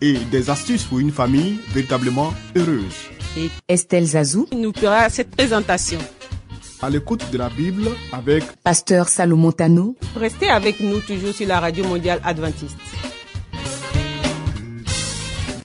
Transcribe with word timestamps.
et 0.00 0.14
des 0.30 0.50
astuces 0.50 0.84
pour 0.84 0.98
une 0.98 1.10
famille 1.10 1.58
véritablement 1.72 2.32
heureuse. 2.56 2.94
et 3.36 3.50
Estelle 3.68 4.04
Zazou, 4.06 4.46
nous 4.52 4.72
fera 4.72 5.08
cette 5.08 5.30
présentation. 5.30 5.98
À 6.82 6.88
l'écoute 6.88 7.24
de 7.30 7.36
la 7.38 7.48
Bible 7.50 7.88
avec 8.12 8.42
Pasteur 8.64 9.08
Salomon 9.08 9.52
Tano, 9.52 9.96
Restez 10.16 10.48
avec 10.48 10.80
nous 10.80 11.00
toujours 11.00 11.34
sur 11.34 11.46
la 11.46 11.60
radio 11.60 11.84
mondiale 11.84 12.20
adventiste. 12.24 12.78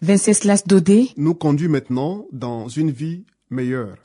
Venceslas 0.02 0.64
Dodé, 0.68 1.10
nous 1.18 1.34
conduit 1.34 1.68
maintenant 1.70 2.26
dans 2.32 2.68
une 2.68 2.92
vie 2.92 3.24
meilleure. 3.50 3.96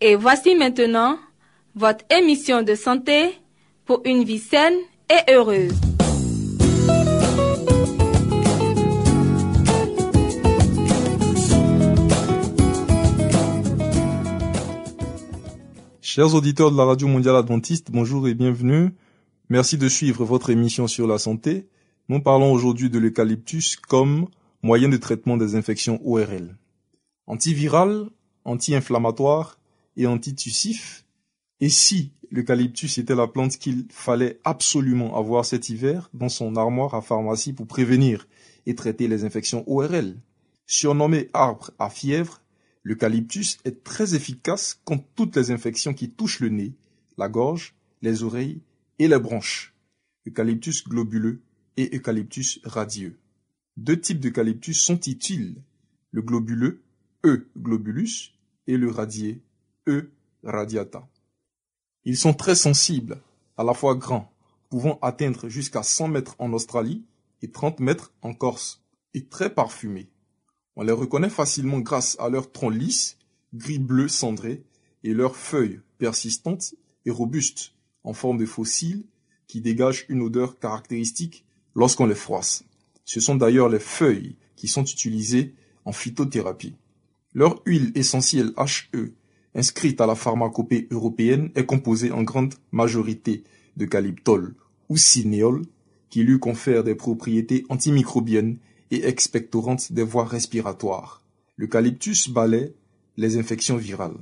Et 0.00 0.14
voici 0.14 0.54
maintenant 0.54 1.18
votre 1.74 2.04
émission 2.10 2.62
de 2.62 2.74
santé 2.74 3.32
pour 3.88 4.02
une 4.04 4.22
vie 4.22 4.38
saine 4.38 4.76
et 5.08 5.32
heureuse. 5.32 5.72
Chers 16.02 16.34
auditeurs 16.34 16.70
de 16.70 16.76
la 16.76 16.84
Radio 16.84 17.08
Mondiale 17.08 17.36
Adventiste, 17.36 17.90
bonjour 17.90 18.28
et 18.28 18.34
bienvenue. 18.34 18.90
Merci 19.48 19.78
de 19.78 19.88
suivre 19.88 20.22
votre 20.26 20.50
émission 20.50 20.86
sur 20.86 21.06
la 21.06 21.16
santé. 21.16 21.66
Nous 22.10 22.20
parlons 22.20 22.52
aujourd'hui 22.52 22.90
de 22.90 22.98
l'eucalyptus 22.98 23.76
comme 23.76 24.26
moyen 24.62 24.90
de 24.90 24.98
traitement 24.98 25.38
des 25.38 25.54
infections 25.54 25.98
ORL. 26.04 26.58
Antiviral, 27.26 28.10
anti-inflammatoire 28.44 29.58
et 29.96 30.06
antitussif. 30.06 31.06
Et 31.60 31.68
si 31.68 32.12
l'eucalyptus 32.30 32.98
était 32.98 33.14
la 33.14 33.26
plante 33.26 33.56
qu'il 33.58 33.86
fallait 33.90 34.40
absolument 34.44 35.16
avoir 35.16 35.44
cet 35.44 35.68
hiver 35.68 36.10
dans 36.14 36.28
son 36.28 36.56
armoire 36.56 36.94
à 36.94 37.02
pharmacie 37.02 37.52
pour 37.52 37.66
prévenir 37.66 38.28
et 38.66 38.74
traiter 38.74 39.08
les 39.08 39.24
infections 39.24 39.64
ORL 39.66 40.16
Surnommé 40.66 41.30
arbre 41.32 41.70
à 41.78 41.88
fièvre, 41.88 42.42
L'eucalyptus 42.88 43.58
est 43.66 43.84
très 43.84 44.14
efficace 44.14 44.80
contre 44.86 45.04
toutes 45.14 45.36
les 45.36 45.50
infections 45.50 45.92
qui 45.92 46.08
touchent 46.08 46.40
le 46.40 46.48
nez, 46.48 46.72
la 47.18 47.28
gorge, 47.28 47.74
les 48.00 48.22
oreilles 48.22 48.62
et 48.98 49.08
les 49.08 49.18
branches. 49.18 49.74
Eucalyptus 50.26 50.88
globuleux 50.88 51.42
et 51.76 51.94
eucalyptus 51.94 52.60
radieux. 52.64 53.18
Deux 53.76 54.00
types 54.00 54.20
d'eucalyptus 54.20 54.80
sont 54.80 54.98
utiles. 55.00 55.56
Le 56.12 56.22
globuleux, 56.22 56.80
E. 57.26 57.46
globulus, 57.58 58.32
et 58.66 58.78
le 58.78 58.90
radié, 58.90 59.42
E. 59.86 60.10
radiata. 60.42 61.06
Ils 62.08 62.16
sont 62.16 62.32
très 62.32 62.54
sensibles, 62.54 63.20
à 63.58 63.64
la 63.64 63.74
fois 63.74 63.94
grands, 63.94 64.32
pouvant 64.70 64.98
atteindre 65.02 65.50
jusqu'à 65.50 65.82
100 65.82 66.08
mètres 66.08 66.36
en 66.38 66.54
Australie 66.54 67.04
et 67.42 67.50
30 67.50 67.80
mètres 67.80 68.14
en 68.22 68.32
Corse, 68.32 68.82
et 69.12 69.26
très 69.26 69.54
parfumés. 69.54 70.08
On 70.74 70.84
les 70.84 70.92
reconnaît 70.92 71.28
facilement 71.28 71.80
grâce 71.80 72.16
à 72.18 72.30
leur 72.30 72.50
tronc 72.50 72.70
lisse, 72.70 73.18
gris-bleu 73.52 74.08
cendré, 74.08 74.64
et 75.04 75.12
leurs 75.12 75.36
feuilles 75.36 75.80
persistantes 75.98 76.74
et 77.04 77.10
robustes, 77.10 77.74
en 78.04 78.14
forme 78.14 78.38
de 78.38 78.46
fossiles, 78.46 79.04
qui 79.46 79.60
dégagent 79.60 80.06
une 80.08 80.22
odeur 80.22 80.58
caractéristique 80.58 81.44
lorsqu'on 81.74 82.06
les 82.06 82.14
froisse. 82.14 82.64
Ce 83.04 83.20
sont 83.20 83.36
d'ailleurs 83.36 83.68
les 83.68 83.80
feuilles 83.80 84.36
qui 84.56 84.66
sont 84.66 84.84
utilisées 84.84 85.54
en 85.84 85.92
phytothérapie. 85.92 86.74
Leur 87.34 87.60
huile 87.66 87.92
essentielle 87.94 88.54
HE, 88.56 89.12
inscrite 89.58 90.00
à 90.00 90.06
la 90.06 90.14
pharmacopée 90.14 90.86
européenne, 90.90 91.50
est 91.54 91.66
composée 91.66 92.12
en 92.12 92.22
grande 92.22 92.54
majorité 92.72 93.42
de 93.76 93.84
calyptol 93.84 94.54
ou 94.88 94.96
cinéol, 94.96 95.62
qui 96.10 96.22
lui 96.22 96.38
confèrent 96.38 96.84
des 96.84 96.94
propriétés 96.94 97.66
antimicrobiennes 97.68 98.56
et 98.90 99.06
expectorante 99.06 99.92
des 99.92 100.02
voies 100.02 100.24
respiratoires. 100.24 101.22
L'eucalyptus 101.56 102.30
balaie 102.30 102.72
les 103.16 103.36
infections 103.36 103.76
virales. 103.76 104.16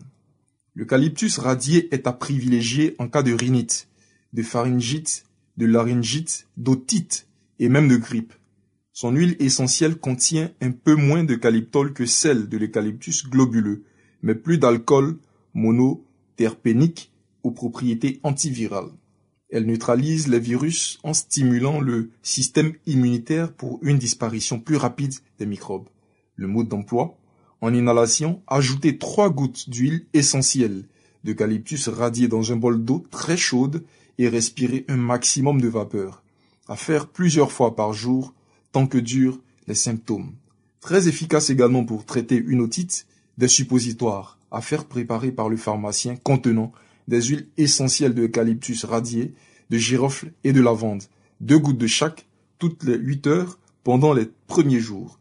L'eucalyptus 0.75 1.39
radié 1.39 1.95
est 1.95 2.07
à 2.07 2.13
privilégier 2.13 2.97
en 2.99 3.09
cas 3.09 3.23
de 3.23 3.33
rhinite, 3.33 3.89
de 4.33 4.43
pharyngite, 4.43 5.25
de 5.57 5.67
laryngite, 5.67 6.49
d'otite 6.57 7.27
et 7.59 7.69
même 7.69 7.89
de 7.89 7.97
grippe. 7.97 8.33
Son 8.93 9.13
huile 9.13 9.37
essentielle 9.39 9.97
contient 9.97 10.51
un 10.63 10.71
peu 10.73 10.95
moins 10.95 11.25
de 11.25 11.35
calyptol 11.35 11.93
que 11.93 12.07
celle 12.07 12.49
de 12.49 12.57
l'eucalyptus 12.57 13.29
globuleux, 13.29 13.85
mais 14.23 14.35
plus 14.35 14.59
d'alcool 14.59 15.19
monoterpénique 15.57 17.11
aux 17.43 17.51
propriétés 17.51 18.21
antivirales. 18.23 18.91
Elle 19.51 19.67
neutralise 19.67 20.29
les 20.29 20.39
virus 20.39 20.99
en 21.03 21.15
stimulant 21.15 21.81
le 21.81 22.11
système 22.23 22.75
immunitaire 22.87 23.53
pour 23.53 23.79
une 23.83 23.99
disparition 23.99 24.61
plus 24.61 24.77
rapide 24.77 25.15
des 25.39 25.47
microbes. 25.47 25.89
Le 26.35 26.47
mode 26.47 26.69
d'emploi 26.69 27.17
En 27.63 27.73
inhalation, 27.73 28.43
ajoutez 28.47 28.99
trois 28.99 29.31
gouttes 29.31 29.71
d'huile 29.71 30.05
essentielle 30.13 30.85
d'eucalyptus 31.25 31.89
radiée 31.89 32.29
dans 32.29 32.53
un 32.53 32.57
bol 32.57 32.85
d'eau 32.85 33.05
très 33.11 33.37
chaude 33.37 33.83
et 34.19 34.29
respirez 34.29 34.85
un 34.89 34.97
maximum 34.97 35.61
de 35.61 35.69
vapeur. 35.69 36.23
À 36.69 36.77
faire 36.77 37.09
plusieurs 37.09 37.51
fois 37.51 37.75
par 37.75 37.93
jour, 37.95 38.35
tant 38.73 38.87
que 38.87 38.99
durent 38.99 39.41
les 39.67 39.75
symptômes. 39.75 40.33
Très 40.81 41.09
efficace 41.09 41.51
également 41.51 41.85
pour 41.85 42.05
traiter 42.05 42.37
une 42.37 42.61
otite, 42.61 43.07
des 43.39 43.49
suppositoires 43.49 44.39
à 44.57 44.63
faire 44.63 44.87
préparer 44.87 45.33
par 45.33 45.51
le 45.51 45.59
pharmacien 45.59 46.17
contenant 46.17 46.73
des 47.09 47.23
huiles 47.23 47.49
essentielles 47.59 48.15
d'eucalyptus 48.15 48.85
radié, 48.85 49.35
de 49.69 49.77
girofle 49.77 50.33
et 50.45 50.53
de 50.55 50.63
lavande, 50.63 51.03
deux 51.41 51.59
gouttes 51.59 51.79
de 51.79 51.87
chaque 51.87 52.27
toutes 52.59 52.83
les 52.85 52.97
8 52.97 53.27
heures 53.27 53.59
pendant 53.85 54.15
les 54.15 54.27
premiers 54.47 54.81
jours. 54.81 55.21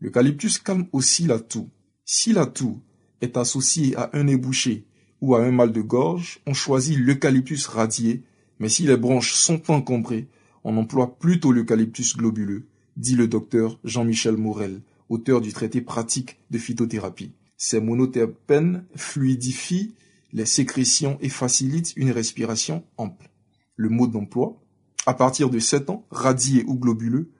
L'eucalyptus 0.00 0.58
calme 0.58 0.88
aussi 0.92 1.28
la 1.28 1.38
toux. 1.38 1.70
Si 2.04 2.32
la 2.32 2.46
toux 2.46 2.80
est 3.20 3.36
associée 3.36 3.96
à 3.96 4.10
un 4.14 4.24
nez 4.24 4.36
bouché 4.36 4.84
ou 5.20 5.36
à 5.36 5.44
un 5.44 5.52
mal 5.52 5.70
de 5.70 5.80
gorge, 5.80 6.40
on 6.46 6.52
choisit 6.52 6.98
l'eucalyptus 6.98 7.68
radié, 7.68 8.24
mais 8.58 8.68
si 8.68 8.82
les 8.82 8.96
branches 8.96 9.34
sont 9.34 9.70
encombrées, 9.70 10.26
on 10.64 10.76
emploie 10.76 11.16
plutôt 11.20 11.52
l'eucalyptus 11.52 12.16
globuleux, 12.16 12.66
dit 12.96 13.14
le 13.14 13.28
docteur 13.28 13.78
Jean-Michel 13.84 14.36
Morel, 14.36 14.82
auteur 15.08 15.40
du 15.40 15.52
traité 15.52 15.80
pratique 15.80 16.40
de 16.50 16.58
phytothérapie. 16.58 17.30
Ces 17.64 17.80
monoterpènes 17.80 18.84
fluidifient 18.96 19.94
les 20.32 20.46
sécrétions 20.46 21.16
et 21.20 21.28
facilitent 21.28 21.92
une 21.94 22.10
respiration 22.10 22.82
ample. 22.96 23.30
Le 23.76 23.88
mode 23.88 24.10
d'emploi, 24.10 24.60
à 25.06 25.14
partir 25.14 25.48
de 25.48 25.60
7 25.60 25.88
ans, 25.88 26.04
radié 26.10 26.64
ou 26.66 26.74
globuleux, 26.76 27.30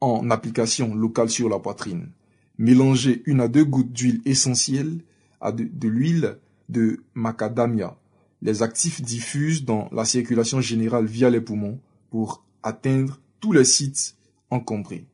en 0.00 0.30
application 0.30 0.94
locale 0.94 1.28
sur 1.28 1.48
la 1.48 1.58
poitrine. 1.58 2.12
Mélangez 2.56 3.24
une 3.26 3.40
à 3.40 3.48
deux 3.48 3.64
gouttes 3.64 3.90
d'huile 3.90 4.22
essentielle 4.24 5.00
à 5.40 5.50
de, 5.50 5.64
de 5.64 5.88
l'huile 5.88 6.38
de 6.68 7.02
macadamia. 7.14 7.98
Les 8.42 8.62
actifs 8.62 9.02
diffusent 9.02 9.64
dans 9.64 9.88
la 9.90 10.04
circulation 10.04 10.60
générale 10.60 11.06
via 11.06 11.30
les 11.30 11.40
poumons 11.40 11.80
pour 12.10 12.44
atteindre 12.62 13.20
tous 13.40 13.50
les 13.50 13.64
sites 13.64 14.14
encombrés. 14.50 15.08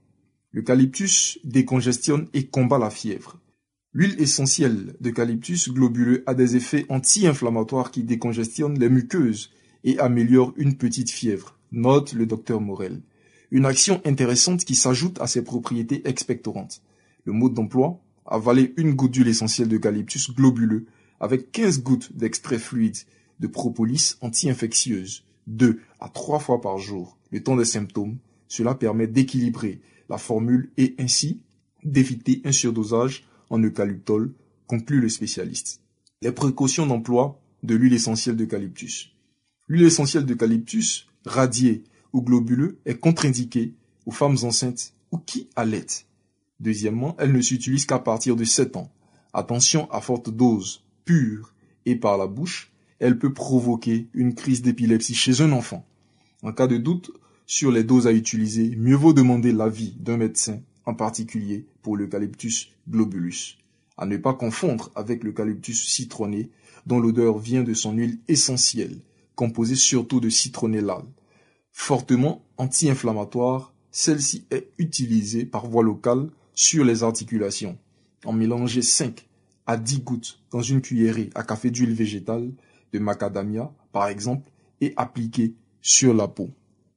L'eucalyptus 0.52 1.38
décongestionne 1.44 2.29
et 2.35 2.49
combat 2.49 2.79
la 2.79 2.90
fièvre. 2.90 3.39
L'huile 3.92 4.20
essentielle 4.20 4.94
d'eucalyptus 5.00 5.69
globuleux 5.69 6.22
a 6.26 6.34
des 6.34 6.54
effets 6.54 6.87
anti-inflammatoires 6.90 7.90
qui 7.90 8.04
décongestionnent 8.04 8.78
les 8.78 8.88
muqueuses 8.88 9.50
et 9.82 9.98
améliorent 9.98 10.54
une 10.56 10.76
petite 10.76 11.10
fièvre, 11.10 11.58
note 11.72 12.12
le 12.12 12.25
docteur 12.25 12.60
Morel. 12.60 13.02
Une 13.50 13.66
action 13.66 14.00
intéressante 14.04 14.64
qui 14.64 14.76
s'ajoute 14.76 15.20
à 15.20 15.26
ses 15.26 15.42
propriétés 15.42 16.08
expectorantes. 16.08 16.82
Le 17.25 17.32
mode 17.32 17.54
d'emploi, 17.54 18.00
avaler 18.26 18.75
une 18.76 18.94
goutte 18.94 19.10
d'huile 19.10 19.26
essentielle 19.26 19.66
d'eucalyptus 19.66 20.32
globuleux 20.32 20.87
avec 21.19 21.50
15 21.50 21.82
gouttes 21.82 22.16
d'extrait 22.16 22.60
fluide 22.60 22.96
de 23.40 23.48
propolis 23.48 24.19
anti-infectieuse, 24.20 25.25
deux 25.48 25.81
à 25.98 26.08
trois 26.08 26.38
fois 26.38 26.60
par 26.60 26.78
jour, 26.78 27.19
le 27.32 27.42
temps 27.42 27.56
des 27.56 27.64
symptômes. 27.64 28.19
Cela 28.46 28.76
permet 28.76 29.08
d'équilibrer 29.08 29.81
la 30.08 30.16
formule 30.16 30.70
et 30.76 30.94
ainsi 31.00 31.42
d'éviter 31.82 32.40
un 32.44 32.52
surdosage 32.52 33.26
en 33.50 33.58
eucalyptol, 33.58 34.32
conclut 34.67 35.00
le 35.00 35.08
spécialiste. 35.08 35.82
Les 36.23 36.32
précautions 36.32 36.87
d'emploi 36.87 37.41
de 37.62 37.75
l'huile 37.75 37.94
essentielle 37.94 38.37
d'eucalyptus. 38.37 39.11
L'huile 39.69 39.87
essentielle 39.87 40.25
d'eucalyptus 40.25 41.06
radié 41.25 41.85
ou 42.12 42.23
globuleux 42.23 42.79
est 42.87 42.99
contre-indiqué 42.99 43.75
aux 44.06 44.11
femmes 44.11 44.37
enceintes 44.43 44.94
ou 45.12 45.19
qui 45.19 45.49
allaitent. 45.56 46.06
Deuxièmement, 46.61 47.17
elle 47.19 47.32
ne 47.32 47.41
s'utilise 47.41 47.87
qu'à 47.87 47.99
partir 47.99 48.37
de 48.37 48.44
7 48.44 48.76
ans. 48.76 48.91
Attention 49.32 49.91
à 49.91 50.00
forte 50.00 50.31
dose, 50.31 50.82
pure 51.05 51.55
et 51.87 51.97
par 51.97 52.19
la 52.19 52.26
bouche, 52.26 52.70
elle 52.99 53.19
peut 53.19 53.32
provoquer 53.32 54.08
une 54.12 54.35
crise 54.35 54.62
d'épilepsie 54.62 55.14
chez 55.14 55.41
un 55.41 55.52
enfant. 55.52 55.87
En 56.43 56.52
cas 56.52 56.67
de 56.67 56.76
doute 56.76 57.11
sur 57.47 57.70
les 57.73 57.85
doses 57.85 58.06
à 58.06 58.12
utiliser, 58.12 58.76
mieux 58.76 58.97
vaut 58.97 59.12
demander 59.12 59.52
l'avis 59.52 59.97
d'un 59.99 60.17
médecin, 60.17 60.61
en 60.90 60.94
particulier 60.94 61.66
pour 61.82 61.96
l'eucalyptus 61.96 62.72
globulus. 62.88 63.58
À 63.96 64.06
ne 64.06 64.16
pas 64.16 64.34
confondre 64.34 64.90
avec 64.96 65.22
l'eucalyptus 65.22 65.87
citronné, 65.88 66.50
dont 66.87 66.98
l'odeur 66.98 67.38
vient 67.38 67.62
de 67.62 67.75
son 67.75 67.92
huile 67.92 68.19
essentielle, 68.26 68.98
composée 69.37 69.76
surtout 69.76 70.20
de 70.20 70.28
citronnellal. 70.28 71.04
Fortement 71.70 72.42
anti-inflammatoire, 72.56 73.72
celle-ci 73.92 74.46
est 74.50 74.69
utilisée 74.78 75.44
par 75.44 75.66
voie 75.66 75.84
locale 75.84 76.31
sur 76.54 76.84
les 76.84 77.04
articulations. 77.04 77.78
En 78.25 78.32
mélanger 78.32 78.82
5 78.82 79.28
à 79.66 79.76
10 79.76 80.00
gouttes 80.00 80.40
dans 80.50 80.62
une 80.62 80.81
cuillerée 80.81 81.31
à 81.37 81.44
café 81.44 81.70
d'huile 81.70 81.94
végétale 81.94 82.50
de 82.92 82.98
macadamia, 82.98 83.72
par 83.92 84.08
exemple, 84.08 84.50
et 84.81 84.92
appliquée 84.96 85.54
sur 85.81 86.12
la 86.14 86.26
peau. 86.26 86.50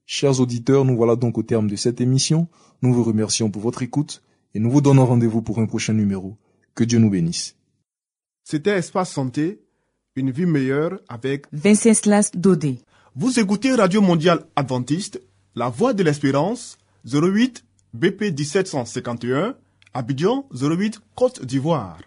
Chers 0.05 0.39
auditeurs, 0.41 0.85
nous 0.85 0.97
voilà 0.97 1.15
donc 1.15 1.37
au 1.37 1.43
terme 1.43 1.69
de 1.69 1.75
cette 1.75 2.01
émission. 2.01 2.47
Nous 2.81 2.93
vous 2.93 3.03
remercions 3.03 3.49
pour 3.49 3.61
votre 3.61 3.83
écoute 3.83 4.21
et 4.53 4.59
nous 4.59 4.69
vous 4.69 4.81
donnons 4.81 5.05
rendez-vous 5.05 5.41
pour 5.41 5.59
un 5.59 5.65
prochain 5.65 5.93
numéro. 5.93 6.37
Que 6.75 6.83
Dieu 6.83 6.99
nous 6.99 7.09
bénisse. 7.09 7.55
C'était 8.43 8.77
Espace 8.77 9.11
Santé, 9.11 9.61
une 10.15 10.31
vie 10.31 10.45
meilleure 10.45 10.99
avec 11.07 11.45
Venceslas 11.53 12.31
Dodé. 12.33 12.79
Vous 13.15 13.39
écoutez 13.39 13.73
Radio 13.73 14.01
Mondiale 14.01 14.45
Adventiste, 14.55 15.21
La 15.55 15.69
Voix 15.69 15.93
de 15.93 16.03
l'Espérance, 16.03 16.77
08 17.05 17.63
BP 17.93 18.37
1751, 18.37 19.55
Abidjan 19.93 20.45
08 20.51 20.99
Côte 21.15 21.45
d'Ivoire. 21.45 21.99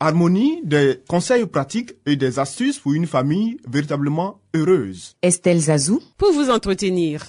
Harmonie, 0.00 0.60
des 0.62 1.00
conseils 1.08 1.46
pratiques 1.46 1.94
et 2.04 2.16
des 2.16 2.38
astuces 2.38 2.78
pour 2.78 2.92
une 2.92 3.06
famille 3.06 3.58
véritablement 3.68 4.40
heureuse. 4.54 5.16
Estelle 5.22 5.60
Zazou. 5.60 6.00
Pour 6.18 6.32
vous 6.32 6.50
entretenir. 6.50 7.24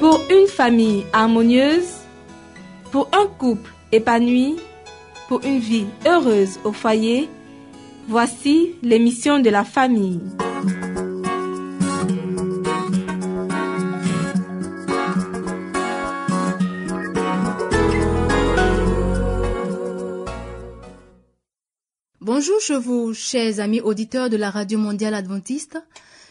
Pour 0.00 0.20
une 0.30 0.46
famille 0.46 1.04
harmonieuse, 1.12 1.88
pour 2.92 3.08
un 3.12 3.26
couple 3.26 3.70
épanoui, 3.92 4.56
pour 5.28 5.44
une 5.44 5.58
vie 5.58 5.86
heureuse 6.06 6.58
au 6.64 6.72
foyer, 6.72 7.28
voici 8.08 8.76
l'émission 8.82 9.40
de 9.40 9.50
la 9.50 9.64
famille. 9.64 10.20
Bonjour 22.38 22.60
chez 22.60 22.78
vous, 22.78 23.14
chers 23.14 23.58
amis 23.58 23.80
auditeurs 23.80 24.30
de 24.30 24.36
la 24.36 24.50
Radio 24.50 24.78
Mondiale 24.78 25.14
Adventiste. 25.14 25.76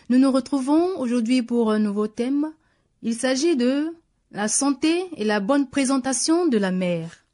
Nous 0.08 0.18
nous 0.18 0.32
retrouvons 0.32 0.98
aujourd'hui 0.98 1.42
pour 1.42 1.70
un 1.70 1.80
nouveau 1.80 2.08
thème. 2.08 2.54
Il 3.02 3.14
s'agit 3.14 3.58
de 3.58 3.94
la 4.32 4.48
santé 4.48 5.04
et 5.18 5.26
la 5.26 5.42
bonne 5.42 5.70
présentation 5.70 6.48
de 6.48 6.58
la 6.58 6.72
mère. 6.72 7.26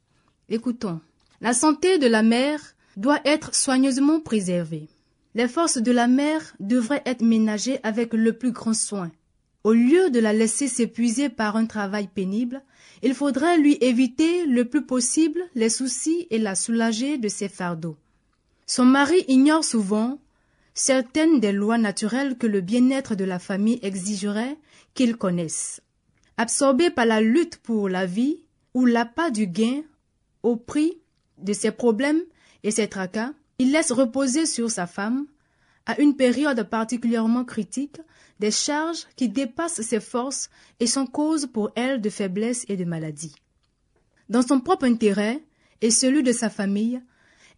Écoutons. 0.48 1.00
La 1.40 1.54
santé 1.54 1.98
de 1.98 2.08
la 2.08 2.24
mère 2.24 2.74
doit 2.96 3.20
être 3.24 3.54
soigneusement 3.54 4.18
préservée. 4.18 4.88
Les 5.36 5.46
forces 5.46 5.78
de 5.78 5.92
la 5.92 6.08
mère 6.08 6.56
devraient 6.58 7.04
être 7.06 7.22
ménagées 7.22 7.78
avec 7.84 8.12
le 8.12 8.32
plus 8.32 8.50
grand 8.50 8.74
soin. 8.74 9.12
Au 9.62 9.72
lieu 9.72 10.10
de 10.10 10.18
la 10.18 10.32
laisser 10.32 10.66
s'épuiser 10.66 11.28
par 11.28 11.54
un 11.54 11.66
travail 11.66 12.08
pénible, 12.12 12.60
il 13.04 13.14
faudrait 13.14 13.56
lui 13.56 13.78
éviter 13.80 14.46
le 14.46 14.64
plus 14.64 14.84
possible 14.84 15.40
les 15.54 15.68
soucis 15.68 16.26
et 16.30 16.38
la 16.38 16.56
soulager 16.56 17.18
de 17.18 17.28
ses 17.28 17.48
fardeaux. 17.48 17.96
Son 18.66 18.84
mari 18.84 19.24
ignore 19.28 19.64
souvent 19.64 20.18
certaines 20.74 21.38
des 21.38 21.52
lois 21.52 21.78
naturelles 21.78 22.36
que 22.36 22.46
le 22.46 22.60
bien-être 22.60 23.14
de 23.14 23.24
la 23.24 23.38
famille 23.38 23.78
exigerait 23.82 24.58
qu'il 24.94 25.16
connaisse. 25.16 25.82
Absorbé 26.36 26.90
par 26.90 27.06
la 27.06 27.20
lutte 27.20 27.58
pour 27.58 27.88
la 27.88 28.06
vie 28.06 28.42
ou 28.72 28.86
l'appât 28.86 29.30
du 29.30 29.46
gain 29.46 29.82
au 30.42 30.56
prix 30.56 30.98
de 31.38 31.52
ses 31.52 31.70
problèmes 31.70 32.22
et 32.62 32.70
ses 32.70 32.88
tracas, 32.88 33.32
il 33.58 33.70
laisse 33.70 33.92
reposer 33.92 34.46
sur 34.46 34.70
sa 34.70 34.86
femme, 34.86 35.26
à 35.86 36.00
une 36.00 36.16
période 36.16 36.62
particulièrement 36.68 37.44
critique, 37.44 38.00
des 38.40 38.50
charges 38.50 39.06
qui 39.16 39.28
dépassent 39.28 39.82
ses 39.82 40.00
forces 40.00 40.48
et 40.80 40.86
sont 40.86 41.06
cause 41.06 41.46
pour 41.46 41.70
elle 41.76 42.00
de 42.00 42.10
faiblesse 42.10 42.64
et 42.68 42.76
de 42.76 42.84
maladie. 42.84 43.34
Dans 44.28 44.42
son 44.42 44.60
propre 44.60 44.86
intérêt 44.86 45.44
et 45.82 45.90
celui 45.90 46.22
de 46.22 46.32
sa 46.32 46.50
famille, 46.50 47.00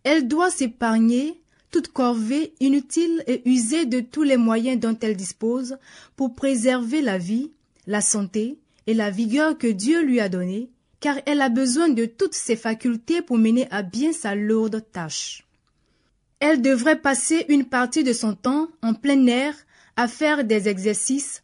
elle 0.06 0.28
doit 0.28 0.52
s'épargner 0.52 1.42
toute 1.72 1.88
corvée 1.88 2.54
inutile 2.60 3.24
et 3.26 3.42
user 3.44 3.86
de 3.86 3.98
tous 3.98 4.22
les 4.22 4.36
moyens 4.36 4.78
dont 4.78 4.96
elle 5.00 5.16
dispose 5.16 5.78
pour 6.14 6.36
préserver 6.36 7.02
la 7.02 7.18
vie, 7.18 7.50
la 7.88 8.00
santé 8.00 8.60
et 8.86 8.94
la 8.94 9.10
vigueur 9.10 9.58
que 9.58 9.66
Dieu 9.66 10.02
lui 10.02 10.20
a 10.20 10.28
donnée, 10.28 10.70
car 11.00 11.16
elle 11.26 11.40
a 11.40 11.48
besoin 11.48 11.88
de 11.88 12.04
toutes 12.06 12.34
ses 12.34 12.54
facultés 12.54 13.20
pour 13.20 13.36
mener 13.36 13.66
à 13.72 13.82
bien 13.82 14.12
sa 14.12 14.36
lourde 14.36 14.84
tâche. 14.92 15.44
Elle 16.38 16.62
devrait 16.62 17.00
passer 17.00 17.44
une 17.48 17.64
partie 17.64 18.04
de 18.04 18.12
son 18.12 18.34
temps 18.34 18.68
en 18.82 18.94
plein 18.94 19.26
air 19.26 19.56
à 19.96 20.06
faire 20.06 20.44
des 20.44 20.68
exercices 20.68 21.42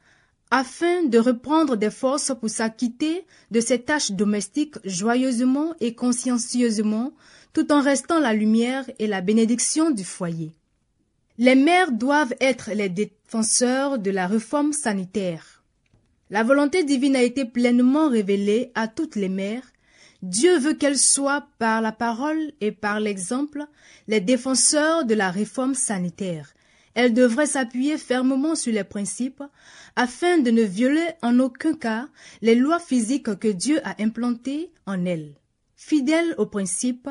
afin 0.52 1.02
de 1.02 1.18
reprendre 1.18 1.76
des 1.76 1.90
forces 1.90 2.30
pour 2.38 2.48
s'acquitter 2.50 3.26
de 3.50 3.58
ses 3.58 3.80
tâches 3.80 4.12
domestiques 4.12 4.76
joyeusement 4.84 5.74
et 5.80 5.96
consciencieusement 5.96 7.12
tout 7.52 7.72
en 7.72 7.80
restant 7.80 8.18
la 8.18 8.32
lumière 8.32 8.88
et 8.98 9.06
la 9.06 9.20
bénédiction 9.20 9.90
du 9.90 10.04
foyer. 10.04 10.52
Les 11.38 11.54
mères 11.54 11.92
doivent 11.92 12.34
être 12.40 12.70
les 12.72 12.88
défenseurs 12.88 13.98
de 13.98 14.10
la 14.10 14.26
réforme 14.26 14.72
sanitaire. 14.72 15.62
La 16.30 16.42
volonté 16.42 16.84
divine 16.84 17.16
a 17.16 17.22
été 17.22 17.44
pleinement 17.44 18.08
révélée 18.08 18.70
à 18.74 18.88
toutes 18.88 19.16
les 19.16 19.28
mères. 19.28 19.72
Dieu 20.22 20.58
veut 20.58 20.74
qu'elles 20.74 20.98
soient, 20.98 21.46
par 21.58 21.82
la 21.82 21.92
parole 21.92 22.52
et 22.60 22.72
par 22.72 23.00
l'exemple, 23.00 23.66
les 24.08 24.20
défenseurs 24.20 25.04
de 25.04 25.14
la 25.14 25.30
réforme 25.30 25.74
sanitaire. 25.74 26.54
Elles 26.94 27.14
devraient 27.14 27.46
s'appuyer 27.46 27.98
fermement 27.98 28.54
sur 28.54 28.72
les 28.72 28.84
principes 28.84 29.42
afin 29.96 30.38
de 30.38 30.50
ne 30.50 30.62
violer 30.62 31.06
en 31.22 31.38
aucun 31.38 31.74
cas 31.74 32.08
les 32.40 32.54
lois 32.54 32.80
physiques 32.80 33.38
que 33.38 33.48
Dieu 33.48 33.80
a 33.84 34.00
implantées 34.02 34.70
en 34.86 35.04
elles. 35.04 35.34
Fidèles 35.74 36.34
aux 36.38 36.46
principes, 36.46 37.08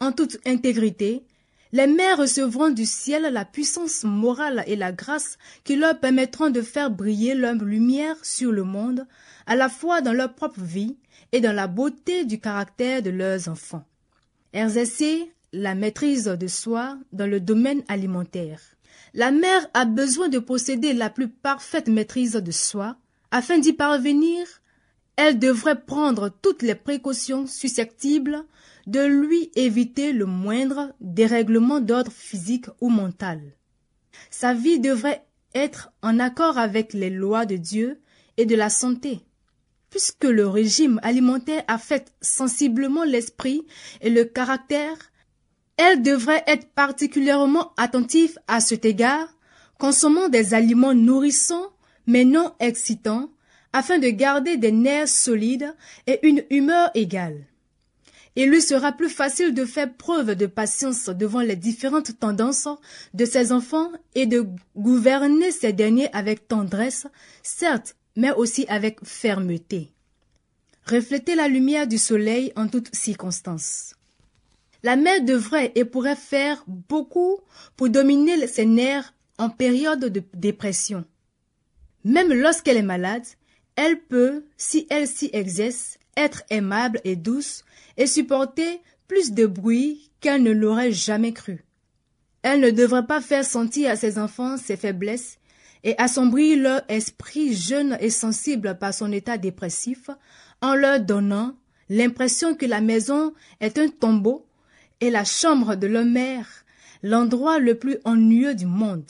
en 0.00 0.12
toute 0.12 0.38
intégrité, 0.46 1.24
les 1.72 1.86
mères 1.86 2.18
recevront 2.18 2.70
du 2.70 2.86
ciel 2.86 3.30
la 3.32 3.44
puissance 3.44 4.04
morale 4.04 4.64
et 4.66 4.76
la 4.76 4.92
grâce 4.92 5.36
qui 5.64 5.76
leur 5.76 5.98
permettront 5.98 6.50
de 6.50 6.62
faire 6.62 6.90
briller 6.90 7.34
leur 7.34 7.56
lumière 7.56 8.16
sur 8.22 8.52
le 8.52 8.64
monde, 8.64 9.06
à 9.46 9.54
la 9.54 9.68
fois 9.68 10.00
dans 10.00 10.12
leur 10.12 10.34
propre 10.34 10.60
vie 10.60 10.96
et 11.32 11.40
dans 11.40 11.52
la 11.52 11.66
beauté 11.66 12.24
du 12.24 12.40
caractère 12.40 13.02
de 13.02 13.10
leurs 13.10 13.48
enfants. 13.48 13.84
Exercer 14.52 15.30
la 15.52 15.74
maîtrise 15.74 16.24
de 16.24 16.46
soi 16.46 16.96
dans 17.12 17.26
le 17.26 17.40
domaine 17.40 17.82
alimentaire. 17.88 18.60
La 19.14 19.30
mère 19.30 19.66
a 19.74 19.84
besoin 19.84 20.28
de 20.28 20.38
posséder 20.38 20.92
la 20.92 21.10
plus 21.10 21.28
parfaite 21.28 21.88
maîtrise 21.88 22.32
de 22.32 22.50
soi. 22.50 22.96
Afin 23.30 23.58
d'y 23.58 23.72
parvenir, 23.72 24.46
elle 25.16 25.38
devrait 25.38 25.80
prendre 25.80 26.30
toutes 26.30 26.62
les 26.62 26.74
précautions 26.74 27.46
susceptibles 27.46 28.44
de 28.88 29.04
lui 29.04 29.50
éviter 29.54 30.14
le 30.14 30.24
moindre 30.24 30.94
dérèglement 31.00 31.80
d'ordre 31.80 32.10
physique 32.10 32.66
ou 32.80 32.88
mental. 32.88 33.38
Sa 34.30 34.54
vie 34.54 34.80
devrait 34.80 35.26
être 35.54 35.92
en 36.00 36.18
accord 36.18 36.56
avec 36.56 36.94
les 36.94 37.10
lois 37.10 37.44
de 37.44 37.56
Dieu 37.56 38.00
et 38.38 38.46
de 38.46 38.56
la 38.56 38.70
santé. 38.70 39.20
Puisque 39.90 40.24
le 40.24 40.48
régime 40.48 41.00
alimentaire 41.02 41.64
affecte 41.68 42.14
sensiblement 42.22 43.04
l'esprit 43.04 43.66
et 44.00 44.08
le 44.08 44.24
caractère, 44.24 44.96
elle 45.76 46.00
devrait 46.00 46.44
être 46.46 46.68
particulièrement 46.70 47.72
attentive 47.76 48.38
à 48.48 48.60
cet 48.60 48.86
égard, 48.86 49.28
consommant 49.78 50.30
des 50.30 50.54
aliments 50.54 50.94
nourrissants 50.94 51.72
mais 52.06 52.24
non 52.24 52.54
excitants, 52.58 53.30
afin 53.74 53.98
de 53.98 54.08
garder 54.08 54.56
des 54.56 54.72
nerfs 54.72 55.08
solides 55.08 55.74
et 56.06 56.26
une 56.26 56.42
humeur 56.48 56.90
égale. 56.94 57.44
Il 58.36 58.50
lui 58.50 58.62
sera 58.62 58.92
plus 58.92 59.08
facile 59.08 59.54
de 59.54 59.64
faire 59.64 59.92
preuve 59.92 60.34
de 60.34 60.46
patience 60.46 61.06
devant 61.08 61.40
les 61.40 61.56
différentes 61.56 62.18
tendances 62.18 62.68
de 63.14 63.24
ses 63.24 63.52
enfants 63.52 63.90
et 64.14 64.26
de 64.26 64.46
gouverner 64.76 65.50
ces 65.50 65.72
derniers 65.72 66.12
avec 66.12 66.48
tendresse, 66.48 67.06
certes, 67.42 67.96
mais 68.16 68.32
aussi 68.32 68.66
avec 68.68 69.04
fermeté. 69.04 69.90
Refléter 70.86 71.34
la 71.34 71.48
lumière 71.48 71.86
du 71.86 71.98
soleil 71.98 72.52
en 72.56 72.68
toutes 72.68 72.94
circonstances. 72.94 73.94
La 74.82 74.96
mère 74.96 75.22
devrait 75.22 75.72
et 75.74 75.84
pourrait 75.84 76.16
faire 76.16 76.62
beaucoup 76.66 77.40
pour 77.76 77.88
dominer 77.88 78.46
ses 78.46 78.66
nerfs 78.66 79.12
en 79.38 79.50
période 79.50 80.04
de 80.04 80.22
dépression. 80.34 81.04
Même 82.04 82.32
lorsqu'elle 82.32 82.76
est 82.76 82.82
malade, 82.82 83.24
elle 83.76 84.00
peut, 84.00 84.44
si 84.56 84.86
elle 84.90 85.06
s'y 85.06 85.30
exerce, 85.32 85.98
être 86.18 86.42
aimable 86.50 87.00
et 87.04 87.16
douce 87.16 87.64
et 87.96 88.06
supporter 88.06 88.82
plus 89.06 89.32
de 89.32 89.46
bruit 89.46 90.10
qu'elle 90.20 90.42
ne 90.42 90.50
l'aurait 90.50 90.92
jamais 90.92 91.32
cru. 91.32 91.64
Elle 92.42 92.60
ne 92.60 92.70
devrait 92.70 93.06
pas 93.06 93.20
faire 93.20 93.44
sentir 93.44 93.90
à 93.90 93.96
ses 93.96 94.18
enfants 94.18 94.56
ses 94.56 94.76
faiblesses 94.76 95.38
et 95.84 95.96
assombrir 95.98 96.58
leur 96.58 96.82
esprit 96.88 97.54
jeune 97.54 97.96
et 98.00 98.10
sensible 98.10 98.76
par 98.78 98.92
son 98.92 99.12
état 99.12 99.38
dépressif 99.38 100.10
en 100.60 100.74
leur 100.74 101.00
donnant 101.00 101.54
l'impression 101.88 102.54
que 102.54 102.66
la 102.66 102.80
maison 102.80 103.32
est 103.60 103.78
un 103.78 103.88
tombeau 103.88 104.44
et 105.00 105.10
la 105.10 105.24
chambre 105.24 105.76
de 105.76 105.86
leur 105.86 106.04
mère 106.04 106.48
l'endroit 107.02 107.60
le 107.60 107.76
plus 107.76 107.98
ennuyeux 108.04 108.54
du 108.54 108.66
monde. 108.66 109.06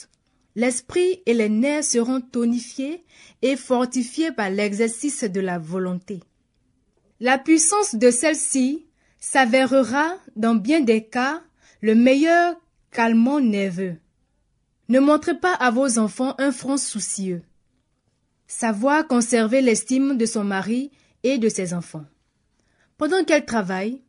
L'esprit 0.55 1.21
et 1.25 1.33
les 1.33 1.49
nerfs 1.49 1.83
seront 1.83 2.21
tonifiés 2.21 3.03
et 3.41 3.55
fortifiés 3.55 4.31
par 4.31 4.49
l'exercice 4.49 5.23
de 5.23 5.39
la 5.39 5.57
volonté. 5.57 6.21
La 7.21 7.37
puissance 7.37 7.95
de 7.95 8.11
celle-ci 8.11 8.85
s'avérera 9.19 10.13
dans 10.37 10.55
bien 10.55 10.79
des 10.79 11.03
cas 11.03 11.41
le 11.81 11.93
meilleur 11.93 12.55
calmant 12.91 13.41
nerveux. 13.41 13.97
Ne 14.87 14.99
montrez 14.99 15.37
pas 15.37 15.53
à 15.53 15.69
vos 15.69 15.99
enfants 15.99 16.33
un 16.37 16.51
front 16.51 16.77
soucieux. 16.77 17.43
Savoir 18.47 19.05
conserver 19.05 19.61
l'estime 19.61 20.17
de 20.17 20.25
son 20.25 20.45
mari 20.45 20.91
et 21.23 21.37
de 21.37 21.49
ses 21.49 21.73
enfants. 21.73 22.05
Pendant 22.97 23.23
qu'elle 23.25 23.45
travaille, 23.45 24.01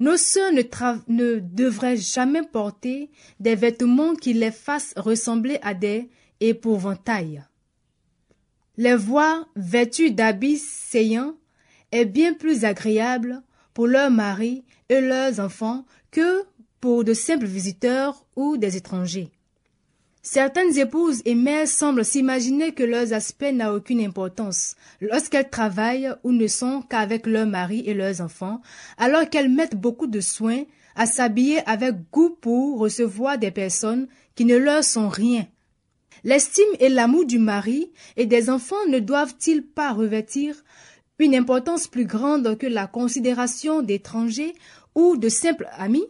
nos 0.00 0.16
sœurs 0.16 0.52
ne, 0.52 1.38
devraient 1.38 1.96
jamais 1.96 2.42
porter 2.42 3.10
des 3.40 3.54
vêtements 3.54 4.14
qui 4.14 4.34
les 4.34 4.50
fassent 4.50 4.92
ressembler 4.96 5.58
à 5.62 5.72
des 5.72 6.10
épouvantails. 6.40 7.44
Les 8.76 8.96
voir 8.96 9.48
vêtues 9.54 10.10
d'habits 10.10 10.58
saillants 10.58 11.36
est 11.96 12.04
bien 12.04 12.34
plus 12.34 12.64
agréable 12.64 13.42
pour 13.74 13.86
leurs 13.86 14.10
maris 14.10 14.64
et 14.88 15.00
leurs 15.00 15.40
enfants 15.40 15.84
que 16.10 16.44
pour 16.80 17.04
de 17.04 17.14
simples 17.14 17.46
visiteurs 17.46 18.24
ou 18.36 18.56
des 18.56 18.76
étrangers. 18.76 19.30
Certaines 20.22 20.76
épouses 20.78 21.22
et 21.24 21.36
mères 21.36 21.68
semblent 21.68 22.04
s'imaginer 22.04 22.72
que 22.72 22.82
leurs 22.82 23.12
aspects 23.12 23.52
n'ont 23.52 23.74
aucune 23.74 24.00
importance 24.00 24.74
lorsqu'elles 25.00 25.50
travaillent 25.50 26.12
ou 26.24 26.32
ne 26.32 26.48
sont 26.48 26.82
qu'avec 26.82 27.26
leurs 27.26 27.46
maris 27.46 27.84
et 27.86 27.94
leurs 27.94 28.20
enfants, 28.20 28.60
alors 28.98 29.30
qu'elles 29.30 29.48
mettent 29.48 29.76
beaucoup 29.76 30.08
de 30.08 30.20
soin 30.20 30.64
à 30.96 31.06
s'habiller 31.06 31.60
avec 31.68 31.94
goût 32.10 32.30
pour 32.40 32.80
recevoir 32.80 33.38
des 33.38 33.52
personnes 33.52 34.08
qui 34.34 34.44
ne 34.44 34.56
leur 34.56 34.82
sont 34.82 35.08
rien. 35.08 35.46
L'estime 36.24 36.64
et 36.80 36.88
l'amour 36.88 37.24
du 37.24 37.38
mari 37.38 37.92
et 38.16 38.26
des 38.26 38.50
enfants 38.50 38.84
ne 38.88 38.98
doivent-ils 38.98 39.62
pas 39.62 39.92
revêtir 39.92 40.64
une 41.18 41.34
importance 41.34 41.88
plus 41.88 42.04
grande 42.04 42.58
que 42.58 42.66
la 42.66 42.86
considération 42.86 43.82
d'étrangers 43.82 44.54
ou 44.94 45.16
de 45.16 45.28
simples 45.28 45.68
amis 45.72 46.06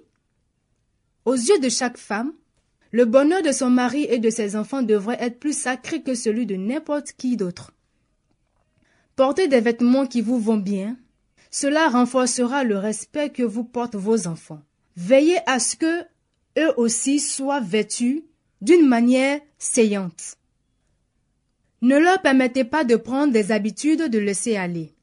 Aux 1.25 1.35
yeux 1.35 1.59
de 1.61 1.69
chaque 1.69 1.99
femme, 1.99 2.33
le 2.93 3.05
bonheur 3.05 3.43
de 3.43 3.53
son 3.53 3.71
mari 3.71 4.07
et 4.09 4.19
de 4.19 4.31
ses 4.31 4.57
enfants 4.57 4.83
devrait 4.83 5.19
être 5.21 5.39
plus 5.39 5.57
sacré 5.57 6.03
que 6.03 6.15
celui 6.15 6.47
de 6.47 6.57
n'importe 6.57 7.13
qui 7.13 7.37
d'autre. 7.37 7.73
Portez 9.17 9.49
des 9.49 9.61
vêtements 9.61 10.07
qui 10.07 10.21
vous 10.21 10.39
vont 10.39 10.57
bien. 10.57 10.97
Cela 11.51 11.89
renforcera 11.89 12.65
le 12.65 12.79
respect 12.79 13.31
que 13.31 13.43
vous 13.43 13.65
portent 13.65 13.97
vos 13.97 14.27
enfants. 14.27 14.63
Veillez 14.97 15.39
à 15.47 15.59
ce 15.59 15.77
que 15.77 16.03
eux 16.59 16.73
aussi 16.77 17.19
soient 17.19 17.61
vêtus 17.61 18.25
d'une 18.61 18.87
manière 18.87 19.41
saillante. 19.59 20.37
Ne 21.83 21.99
leur 21.99 22.21
permettez 22.23 22.65
pas 22.65 22.85
de 22.85 22.97
prendre 22.97 23.33
des 23.33 23.53
habitudes 23.53 24.09
de 24.09 24.19
laisser 24.19 24.57
aller. 24.57 24.96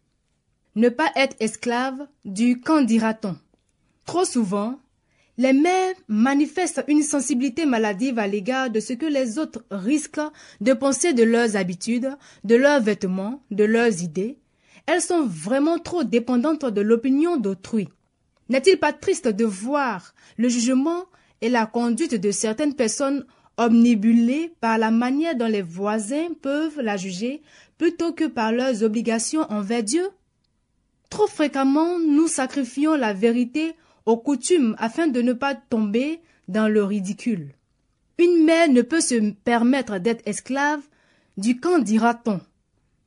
Ne 0.75 0.89
pas 0.89 1.11
être 1.15 1.35
esclave 1.39 2.07
du 2.25 2.59
qu'en 2.59 2.81
dira-t-on. 2.81 3.37
Trop 4.05 4.25
souvent, 4.25 4.79
les 5.37 5.53
mères 5.53 5.95
manifestent 6.07 6.83
une 6.87 7.03
sensibilité 7.03 7.65
maladive 7.65 8.19
à 8.19 8.27
l'égard 8.27 8.69
de 8.69 8.79
ce 8.79 8.93
que 8.93 9.05
les 9.05 9.39
autres 9.39 9.63
risquent 9.71 10.19
de 10.61 10.73
penser 10.73 11.13
de 11.13 11.23
leurs 11.23 11.55
habitudes, 11.55 12.15
de 12.43 12.55
leurs 12.55 12.81
vêtements, 12.81 13.41
de 13.51 13.63
leurs 13.63 14.01
idées. 14.01 14.37
Elles 14.85 15.01
sont 15.01 15.25
vraiment 15.25 15.79
trop 15.79 16.03
dépendantes 16.03 16.65
de 16.65 16.81
l'opinion 16.81 17.37
d'autrui. 17.37 17.87
N'est-il 18.49 18.77
pas 18.77 18.93
triste 18.93 19.27
de 19.27 19.45
voir 19.45 20.13
le 20.37 20.49
jugement 20.49 21.05
et 21.41 21.49
la 21.49 21.65
conduite 21.65 22.15
de 22.15 22.31
certaines 22.31 22.75
personnes 22.75 23.25
omnibulées 23.57 24.53
par 24.59 24.77
la 24.77 24.91
manière 24.91 25.35
dont 25.35 25.47
les 25.47 25.61
voisins 25.61 26.29
peuvent 26.41 26.79
la 26.81 26.97
juger 26.97 27.41
plutôt 27.77 28.11
que 28.11 28.25
par 28.25 28.51
leurs 28.51 28.83
obligations 28.83 29.49
envers 29.51 29.83
Dieu? 29.83 30.07
Trop 31.13 31.27
fréquemment, 31.27 31.99
nous 31.99 32.27
sacrifions 32.27 32.95
la 32.95 33.13
vérité 33.13 33.75
aux 34.07 34.17
coutumes 34.17 34.75
afin 34.79 35.05
de 35.05 35.21
ne 35.21 35.33
pas 35.33 35.53
tomber 35.53 36.19
dans 36.47 36.67
le 36.67 36.83
ridicule. 36.83 37.53
Une 38.17 38.43
mère 38.43 38.67
ne 38.67 38.81
peut 38.81 38.99
se 38.99 39.29
permettre 39.43 39.99
d'être 39.99 40.27
esclave 40.27 40.81
du 41.37 41.59
quand 41.59 41.77
dira-t-on, 41.77 42.41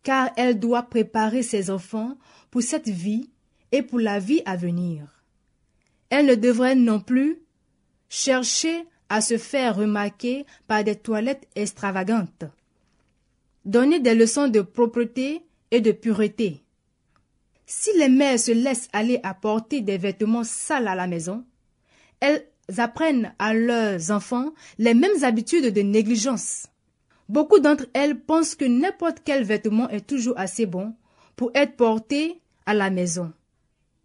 car 0.05 0.31
elle 0.37 0.61
doit 0.61 0.85
préparer 0.85 1.43
ses 1.43 1.69
enfants 1.69 2.17
pour 2.53 2.63
cette 2.63 2.89
vie 2.89 3.29
et 3.73 3.83
pour 3.83 3.99
la 3.99 4.21
vie 4.21 4.43
à 4.45 4.55
venir. 4.55 5.09
Elle 6.09 6.27
ne 6.27 6.37
devrait 6.37 6.77
non 6.77 7.01
plus 7.01 7.41
chercher 8.09 8.85
à 9.09 9.21
se 9.21 9.37
faire 9.37 9.75
remarquer 9.75 10.47
par 10.69 10.85
des 10.85 10.95
toilettes 10.95 11.49
extravagantes. 11.57 12.45
Donner 13.65 13.99
des 13.99 14.15
leçons 14.15 14.47
de 14.47 14.61
propreté 14.61 15.43
et 15.73 15.81
de 15.81 15.91
pureté. 15.91 16.63
Si 17.67 17.91
les 17.99 18.09
mères 18.09 18.39
se 18.39 18.53
laissent 18.53 18.89
aller 18.93 19.19
à 19.25 19.35
porter 19.35 19.81
des 19.81 19.99
vêtements 19.99 20.45
sales 20.45 20.87
à 20.87 20.95
la 20.95 21.09
maison, 21.09 21.45
elles 22.21 22.47
apprennent 22.79 23.35
à 23.41 23.55
leurs 23.55 24.13
enfants 24.13 24.55
les 24.79 24.95
mêmes 24.95 25.25
habitudes 25.25 25.75
de 25.75 25.81
négligence. 25.83 26.67
Beaucoup 27.29 27.59
d'entre 27.59 27.87
elles 27.93 28.21
pensent 28.21 28.55
que 28.55 28.65
n'importe 28.65 29.19
quel 29.25 29.43
vêtement 29.43 29.89
est 29.91 30.07
toujours 30.07 30.39
assez 30.39 30.65
bon 30.65 30.95
pour 31.35 31.51
être 31.55 31.77
porté 31.77 32.41
à 32.67 32.75
la 32.75 32.89
maison, 32.89 33.33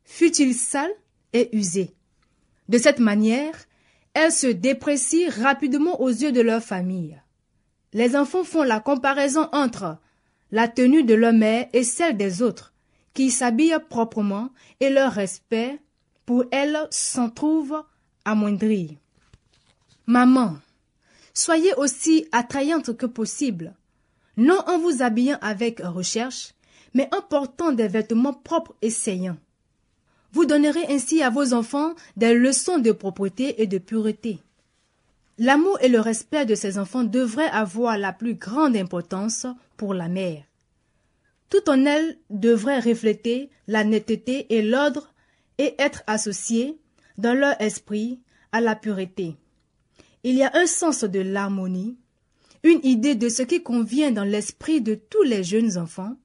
fût-il 0.03 0.55
sale 0.55 0.91
et 1.33 1.55
usé? 1.55 1.93
De 2.67 2.79
cette 2.79 2.99
manière, 2.99 3.53
elles 4.13 4.31
se 4.31 4.47
déprécient 4.47 5.29
rapidement 5.29 6.01
aux 6.01 6.09
yeux 6.09 6.31
de 6.31 6.41
leur 6.41 6.63
famille. 6.63 7.21
Les 7.93 8.15
enfants 8.15 8.43
font 8.43 8.63
la 8.63 8.79
comparaison 8.79 9.49
entre 9.51 9.97
la 10.51 10.67
tenue 10.67 11.03
de 11.03 11.13
leur 11.13 11.33
mère 11.33 11.67
et 11.73 11.83
celle 11.83 12.17
des 12.17 12.41
autres 12.41 12.70
qui 13.13 13.31
s'habillent 13.31 13.77
proprement 13.89 14.49
et 14.79 14.89
leur 14.89 15.11
respect 15.11 15.79
pour 16.25 16.45
elles 16.51 16.87
s'en 16.91 17.29
trouve 17.29 17.83
amoindri. 18.25 18.97
Maman, 20.05 20.57
soyez 21.33 21.73
aussi 21.75 22.27
attrayante 22.31 22.95
que 22.95 23.05
possible, 23.05 23.73
non 24.37 24.59
en 24.67 24.79
vous 24.79 25.01
habillant 25.01 25.37
avec 25.41 25.81
recherche, 25.83 26.53
mais 26.93 27.09
en 27.15 27.21
portant 27.21 27.71
des 27.71 27.87
vêtements 27.87 28.33
propres 28.33 28.75
et 28.81 28.89
saillants. 28.89 29.37
Vous 30.33 30.45
donnerez 30.45 30.85
ainsi 30.89 31.21
à 31.21 31.29
vos 31.29 31.53
enfants 31.53 31.93
des 32.15 32.33
leçons 32.33 32.79
de 32.79 32.91
propreté 32.91 33.61
et 33.61 33.67
de 33.67 33.77
pureté. 33.77 34.39
L'amour 35.37 35.77
et 35.81 35.89
le 35.89 35.99
respect 35.99 36.45
de 36.45 36.55
ces 36.55 36.77
enfants 36.77 37.03
devraient 37.03 37.49
avoir 37.49 37.97
la 37.97 38.13
plus 38.13 38.35
grande 38.35 38.77
importance 38.77 39.45
pour 39.75 39.93
la 39.93 40.07
mère. 40.07 40.43
Tout 41.51 41.69
en 41.69 41.85
elle 41.85 42.17
devrait 42.29 42.79
refléter 42.79 43.49
la 43.67 43.83
netteté 43.83 44.55
et 44.55 44.61
l'ordre 44.61 45.13
et 45.57 45.75
être 45.79 46.01
associé, 46.07 46.79
dans 47.17 47.33
leur 47.33 47.59
esprit, 47.61 48.21
à 48.53 48.61
la 48.61 48.73
pureté. 48.73 49.35
Il 50.23 50.35
y 50.35 50.43
a 50.43 50.51
un 50.55 50.65
sens 50.65 51.03
de 51.03 51.19
l'harmonie, 51.19 51.97
une 52.63 52.79
idée 52.83 53.15
de 53.15 53.27
ce 53.27 53.43
qui 53.43 53.61
convient 53.61 54.11
dans 54.11 54.23
l'esprit 54.23 54.79
de 54.79 54.95
tous 54.95 55.23
les 55.23 55.43
jeunes 55.43 55.77
enfants, 55.77 56.15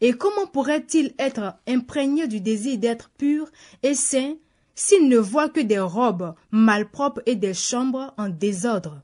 et 0.00 0.14
comment 0.14 0.46
pourrait-il 0.46 1.14
être 1.18 1.54
imprégné 1.68 2.26
du 2.26 2.40
désir 2.40 2.78
d'être 2.78 3.10
pur 3.10 3.50
et 3.82 3.94
saint 3.94 4.36
s'il 4.74 5.06
ne 5.06 5.18
voit 5.18 5.50
que 5.50 5.60
des 5.60 5.80
robes 5.80 6.34
malpropres 6.50 7.20
et 7.26 7.36
des 7.36 7.52
chambres 7.52 8.14
en 8.16 8.30
désordre? 8.30 9.02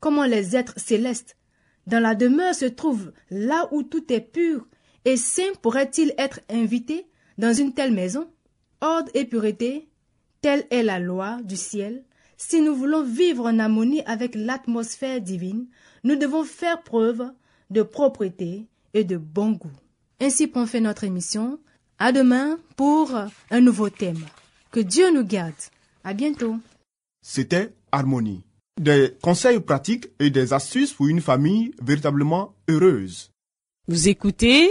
Comment 0.00 0.24
les 0.24 0.56
êtres 0.56 0.78
célestes, 0.78 1.36
dans 1.86 2.00
la 2.00 2.16
demeure 2.16 2.56
se 2.56 2.66
trouvent 2.66 3.12
là 3.30 3.68
où 3.70 3.84
tout 3.84 4.12
est 4.12 4.20
pur 4.20 4.66
et 5.04 5.16
saint 5.16 5.52
pourrait-il 5.62 6.14
être 6.18 6.40
invité 6.48 7.06
dans 7.38 7.52
une 7.52 7.72
telle 7.74 7.92
maison? 7.92 8.28
Ordre 8.80 9.10
et 9.14 9.24
pureté, 9.24 9.88
telle 10.40 10.66
est 10.70 10.82
la 10.82 10.98
loi 10.98 11.38
du 11.44 11.56
ciel, 11.56 12.04
si 12.42 12.62
nous 12.62 12.74
voulons 12.74 13.04
vivre 13.04 13.44
en 13.44 13.58
harmonie 13.58 14.02
avec 14.06 14.34
l'atmosphère 14.34 15.20
divine, 15.20 15.66
nous 16.04 16.16
devons 16.16 16.42
faire 16.42 16.82
preuve 16.82 17.30
de 17.68 17.82
propreté 17.82 18.66
et 18.94 19.04
de 19.04 19.18
bon 19.18 19.52
goût. 19.52 19.70
Ainsi 20.20 20.46
prend 20.46 20.66
fait 20.66 20.80
notre 20.80 21.04
émission. 21.04 21.60
À 21.98 22.12
demain 22.12 22.58
pour 22.76 23.14
un 23.50 23.60
nouveau 23.60 23.90
thème. 23.90 24.24
Que 24.70 24.80
Dieu 24.80 25.12
nous 25.12 25.22
garde. 25.22 25.52
À 26.02 26.14
bientôt. 26.14 26.56
C'était 27.20 27.74
Harmonie. 27.92 28.42
Des 28.80 29.14
conseils 29.20 29.60
pratiques 29.60 30.08
et 30.18 30.30
des 30.30 30.54
astuces 30.54 30.94
pour 30.94 31.08
une 31.08 31.20
famille 31.20 31.72
véritablement 31.82 32.54
heureuse. 32.68 33.30
Vous 33.86 34.08
écoutez 34.08 34.70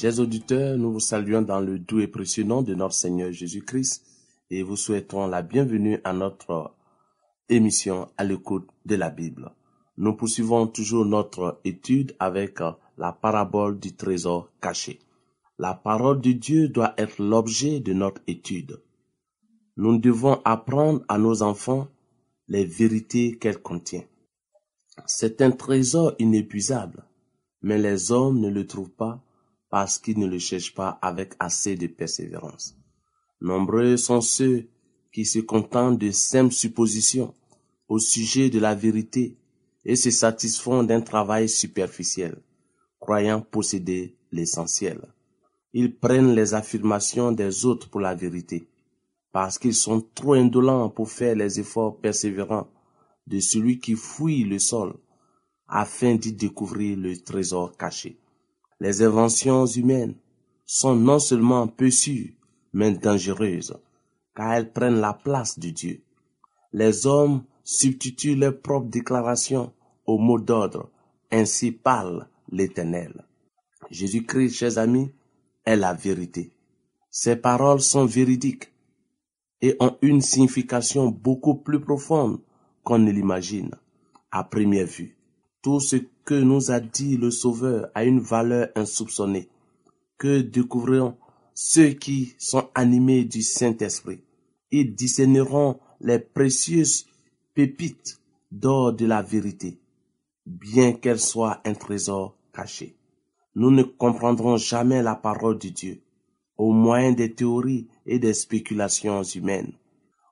Chers 0.00 0.18
auditeurs, 0.18 0.78
nous 0.78 0.94
vous 0.94 0.98
saluons 0.98 1.42
dans 1.42 1.60
le 1.60 1.78
doux 1.78 2.00
et 2.00 2.06
précieux 2.06 2.44
nom 2.44 2.62
de 2.62 2.74
notre 2.74 2.94
Seigneur 2.94 3.32
Jésus-Christ 3.32 4.02
et 4.48 4.62
vous 4.62 4.76
souhaitons 4.76 5.26
la 5.26 5.42
bienvenue 5.42 6.00
à 6.04 6.14
notre 6.14 6.72
émission 7.50 8.08
à 8.16 8.24
l'écoute 8.24 8.66
de 8.86 8.94
la 8.94 9.10
Bible. 9.10 9.52
Nous 9.98 10.14
poursuivons 10.14 10.66
toujours 10.68 11.04
notre 11.04 11.60
étude 11.66 12.16
avec 12.18 12.60
la 12.96 13.12
parabole 13.12 13.78
du 13.78 13.94
trésor 13.94 14.48
caché. 14.62 15.00
La 15.58 15.74
parole 15.74 16.22
de 16.22 16.32
Dieu 16.32 16.70
doit 16.70 16.94
être 16.96 17.22
l'objet 17.22 17.80
de 17.80 17.92
notre 17.92 18.22
étude. 18.26 18.80
Nous 19.76 19.98
devons 19.98 20.40
apprendre 20.46 21.02
à 21.08 21.18
nos 21.18 21.42
enfants 21.42 21.88
les 22.48 22.64
vérités 22.64 23.36
qu'elle 23.36 23.60
contient. 23.60 24.04
C'est 25.04 25.42
un 25.42 25.50
trésor 25.50 26.14
inépuisable, 26.18 27.04
mais 27.60 27.76
les 27.76 28.12
hommes 28.12 28.40
ne 28.40 28.48
le 28.48 28.66
trouvent 28.66 28.88
pas 28.88 29.22
parce 29.70 29.98
qu'ils 29.98 30.18
ne 30.18 30.26
le 30.26 30.38
cherchent 30.38 30.74
pas 30.74 30.98
avec 31.00 31.34
assez 31.38 31.76
de 31.76 31.86
persévérance. 31.86 32.76
Nombreux 33.40 33.96
sont 33.96 34.20
ceux 34.20 34.68
qui 35.12 35.24
se 35.24 35.38
contentent 35.38 35.98
de 35.98 36.10
simples 36.10 36.52
suppositions 36.52 37.34
au 37.88 37.98
sujet 37.98 38.50
de 38.50 38.58
la 38.58 38.74
vérité 38.74 39.36
et 39.84 39.96
se 39.96 40.10
satisfont 40.10 40.82
d'un 40.82 41.00
travail 41.00 41.48
superficiel, 41.48 42.36
croyant 42.98 43.40
posséder 43.40 44.16
l'essentiel. 44.30 45.00
Ils 45.72 45.96
prennent 45.96 46.34
les 46.34 46.54
affirmations 46.54 47.32
des 47.32 47.64
autres 47.64 47.88
pour 47.88 48.00
la 48.00 48.14
vérité, 48.14 48.68
parce 49.32 49.58
qu'ils 49.58 49.74
sont 49.74 50.00
trop 50.14 50.34
indolents 50.34 50.90
pour 50.90 51.10
faire 51.10 51.36
les 51.36 51.60
efforts 51.60 51.96
persévérants 51.98 52.68
de 53.26 53.38
celui 53.40 53.78
qui 53.78 53.94
fouille 53.94 54.44
le 54.44 54.58
sol 54.58 54.94
afin 55.68 56.16
d'y 56.16 56.32
découvrir 56.32 56.98
le 56.98 57.16
trésor 57.16 57.76
caché. 57.76 58.18
Les 58.80 59.02
inventions 59.02 59.66
humaines 59.66 60.14
sont 60.64 60.96
non 60.96 61.18
seulement 61.18 61.68
peu 61.68 61.90
sûres, 61.90 62.30
mais 62.72 62.92
dangereuses, 62.92 63.76
car 64.34 64.54
elles 64.54 64.72
prennent 64.72 65.00
la 65.00 65.12
place 65.12 65.58
de 65.58 65.68
Dieu. 65.68 66.02
Les 66.72 67.06
hommes 67.06 67.44
substituent 67.62 68.36
leurs 68.36 68.58
propres 68.60 68.88
déclarations 68.88 69.72
aux 70.06 70.18
mots 70.18 70.40
d'ordre, 70.40 70.90
ainsi 71.30 71.72
parle 71.72 72.26
l'Éternel. 72.50 73.26
Jésus-Christ, 73.90 74.54
chers 74.54 74.78
amis, 74.78 75.12
est 75.64 75.76
la 75.76 75.92
vérité. 75.92 76.52
Ses 77.10 77.36
paroles 77.36 77.80
sont 77.80 78.06
véridiques 78.06 78.72
et 79.60 79.76
ont 79.80 79.96
une 80.00 80.20
signification 80.22 81.08
beaucoup 81.08 81.56
plus 81.56 81.80
profonde 81.80 82.40
qu'on 82.82 82.98
ne 82.98 83.10
l'imagine 83.10 83.74
à 84.30 84.44
première 84.44 84.86
vue. 84.86 85.19
Tout 85.62 85.80
ce 85.80 85.96
que 86.24 86.34
nous 86.34 86.70
a 86.70 86.80
dit 86.80 87.16
le 87.16 87.30
Sauveur 87.30 87.90
a 87.94 88.04
une 88.04 88.20
valeur 88.20 88.68
insoupçonnée. 88.76 89.48
Que 90.16 90.40
découvriront 90.40 91.16
ceux 91.54 91.90
qui 91.90 92.34
sont 92.38 92.68
animés 92.74 93.24
du 93.24 93.42
Saint-Esprit? 93.42 94.20
Ils 94.70 94.94
discerneront 94.94 95.78
les 96.00 96.18
précieuses 96.18 97.06
pépites 97.54 98.20
d'or 98.50 98.94
de 98.94 99.04
la 99.04 99.22
vérité, 99.22 99.78
bien 100.46 100.92
qu'elles 100.92 101.20
soient 101.20 101.60
un 101.64 101.74
trésor 101.74 102.36
caché. 102.54 102.96
Nous 103.54 103.70
ne 103.70 103.82
comprendrons 103.82 104.56
jamais 104.56 105.02
la 105.02 105.14
parole 105.14 105.58
de 105.58 105.68
Dieu 105.68 106.00
au 106.56 106.72
moyen 106.72 107.12
des 107.12 107.32
théories 107.32 107.88
et 108.06 108.18
des 108.18 108.34
spéculations 108.34 109.22
humaines. 109.22 109.72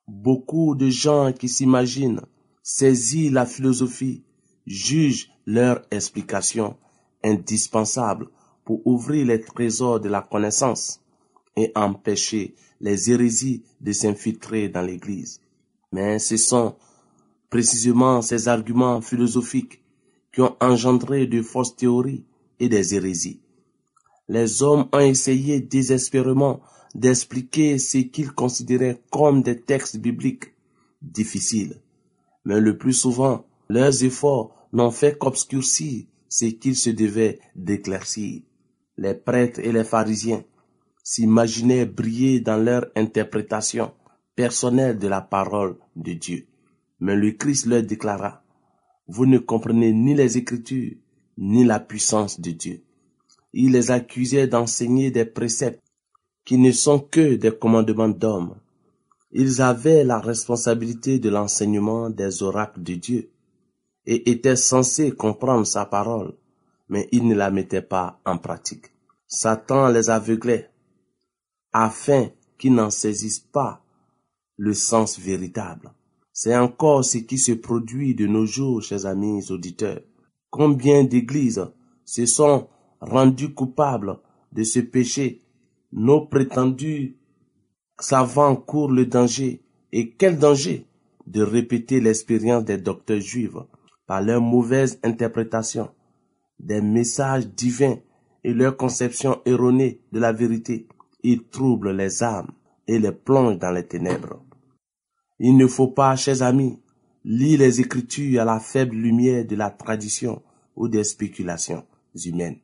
Beaucoup 0.06 0.74
de 0.74 0.88
gens 0.88 1.32
qui 1.32 1.48
s'imaginent 1.48 2.20
saisir 2.62 3.32
la 3.32 3.46
philosophie 3.46 4.22
jugent 4.68 5.30
leur 5.46 5.82
explication 5.90 6.76
indispensable 7.24 8.28
pour 8.64 8.86
ouvrir 8.86 9.26
les 9.26 9.40
trésors 9.40 9.98
de 9.98 10.08
la 10.08 10.20
connaissance 10.20 11.00
et 11.56 11.72
empêcher 11.74 12.54
les 12.80 13.10
hérésies 13.10 13.64
de 13.80 13.92
s'infiltrer 13.92 14.68
dans 14.68 14.82
l'Église. 14.82 15.40
Mais 15.90 16.18
ce 16.18 16.36
sont 16.36 16.76
précisément 17.50 18.22
ces 18.22 18.48
arguments 18.48 19.00
philosophiques 19.00 19.82
qui 20.32 20.42
ont 20.42 20.56
engendré 20.60 21.26
de 21.26 21.42
fausses 21.42 21.74
théories 21.74 22.24
et 22.60 22.68
des 22.68 22.94
hérésies. 22.94 23.40
Les 24.28 24.62
hommes 24.62 24.86
ont 24.92 25.00
essayé 25.00 25.60
désespérément 25.60 26.60
d'expliquer 26.94 27.78
ce 27.78 27.98
qu'ils 27.98 28.32
considéraient 28.32 29.00
comme 29.10 29.42
des 29.42 29.58
textes 29.58 29.96
bibliques 29.96 30.52
difficiles. 31.00 31.80
Mais 32.44 32.60
le 32.60 32.76
plus 32.76 32.92
souvent, 32.92 33.46
leurs 33.68 34.04
efforts 34.04 34.57
n'ont 34.72 34.90
fait 34.90 35.16
qu'obscurcir 35.16 36.04
ce 36.28 36.46
qu'il 36.46 36.76
se 36.76 36.90
devait 36.90 37.40
d'éclaircir. 37.54 38.42
Les 38.96 39.14
prêtres 39.14 39.60
et 39.60 39.72
les 39.72 39.84
pharisiens 39.84 40.44
s'imaginaient 41.02 41.86
briller 41.86 42.40
dans 42.40 42.58
leur 42.58 42.86
interprétation 42.94 43.92
personnelle 44.34 44.98
de 44.98 45.08
la 45.08 45.20
parole 45.20 45.76
de 45.96 46.12
Dieu. 46.12 46.46
Mais 47.00 47.16
le 47.16 47.32
Christ 47.32 47.66
leur 47.66 47.82
déclara, 47.82 48.42
vous 49.06 49.24
ne 49.24 49.38
comprenez 49.38 49.92
ni 49.92 50.14
les 50.14 50.36
Écritures, 50.36 50.96
ni 51.38 51.64
la 51.64 51.80
puissance 51.80 52.40
de 52.40 52.50
Dieu. 52.50 52.82
Il 53.52 53.72
les 53.72 53.90
accusait 53.90 54.48
d'enseigner 54.48 55.10
des 55.10 55.24
préceptes 55.24 55.82
qui 56.44 56.58
ne 56.58 56.72
sont 56.72 56.98
que 56.98 57.36
des 57.36 57.56
commandements 57.56 58.08
d'hommes. 58.08 58.56
Ils 59.32 59.62
avaient 59.62 60.04
la 60.04 60.18
responsabilité 60.18 61.18
de 61.18 61.30
l'enseignement 61.30 62.10
des 62.10 62.42
oracles 62.42 62.82
de 62.82 62.94
Dieu 62.94 63.30
et 64.10 64.30
étaient 64.30 64.56
censés 64.56 65.10
comprendre 65.12 65.66
sa 65.66 65.84
parole, 65.84 66.32
mais 66.88 67.08
ils 67.12 67.26
ne 67.28 67.34
la 67.34 67.50
mettaient 67.50 67.82
pas 67.82 68.18
en 68.24 68.38
pratique. 68.38 68.86
Satan 69.26 69.88
les 69.88 70.08
aveuglait 70.08 70.70
afin 71.74 72.30
qu'ils 72.56 72.72
n'en 72.72 72.88
saisissent 72.88 73.46
pas 73.52 73.84
le 74.56 74.72
sens 74.72 75.20
véritable. 75.20 75.92
C'est 76.32 76.56
encore 76.56 77.04
ce 77.04 77.18
qui 77.18 77.36
se 77.36 77.52
produit 77.52 78.14
de 78.14 78.26
nos 78.26 78.46
jours, 78.46 78.80
chers 78.80 79.04
amis 79.04 79.52
auditeurs. 79.52 80.00
Combien 80.48 81.04
d'églises 81.04 81.66
se 82.06 82.24
sont 82.24 82.66
rendues 83.02 83.52
coupables 83.52 84.18
de 84.52 84.62
ce 84.62 84.80
péché? 84.80 85.42
Nos 85.92 86.22
prétendus 86.24 87.18
savants 88.00 88.56
courent 88.56 88.90
le 88.90 89.04
danger. 89.04 89.60
Et 89.92 90.12
quel 90.12 90.38
danger 90.38 90.86
de 91.26 91.42
répéter 91.42 92.00
l'expérience 92.00 92.64
des 92.64 92.78
docteurs 92.78 93.20
juifs? 93.20 93.58
Par 94.08 94.22
leur 94.22 94.40
mauvaise 94.40 94.98
interprétation 95.04 95.90
des 96.58 96.80
messages 96.80 97.46
divins 97.46 97.98
et 98.42 98.54
leur 98.54 98.76
conception 98.76 99.40
erronée 99.44 100.00
de 100.10 100.18
la 100.18 100.32
vérité. 100.32 100.88
Ils 101.22 101.44
troublent 101.44 101.92
les 101.92 102.22
âmes 102.22 102.50
et 102.88 102.98
les 102.98 103.12
plongent 103.12 103.58
dans 103.58 103.70
les 103.70 103.86
ténèbres. 103.86 104.42
Il 105.38 105.56
ne 105.56 105.66
faut 105.66 105.88
pas, 105.88 106.16
chers 106.16 106.42
amis, 106.42 106.80
lire 107.22 107.58
les 107.58 107.80
Écritures 107.80 108.40
à 108.40 108.44
la 108.46 108.60
faible 108.60 108.96
lumière 108.96 109.44
de 109.44 109.54
la 109.54 109.70
tradition 109.70 110.42
ou 110.74 110.88
des 110.88 111.04
spéculations 111.04 111.84
humaines. 112.24 112.58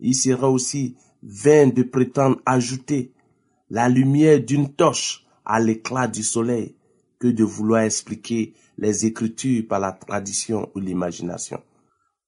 Il 0.00 0.16
sera 0.16 0.50
aussi 0.50 0.96
vain 1.22 1.68
de 1.68 1.84
prétendre 1.84 2.40
ajouter 2.44 3.12
la 3.70 3.88
lumière 3.88 4.40
d'une 4.40 4.74
torche 4.74 5.26
à 5.44 5.60
l'éclat 5.60 6.08
du 6.08 6.24
soleil 6.24 6.74
que 7.20 7.28
de 7.28 7.44
vouloir 7.44 7.82
expliquer 7.82 8.54
les 8.78 9.06
Écritures 9.06 9.66
par 9.68 9.80
la 9.80 9.92
tradition 9.92 10.70
ou 10.74 10.78
l'imagination. 10.78 11.60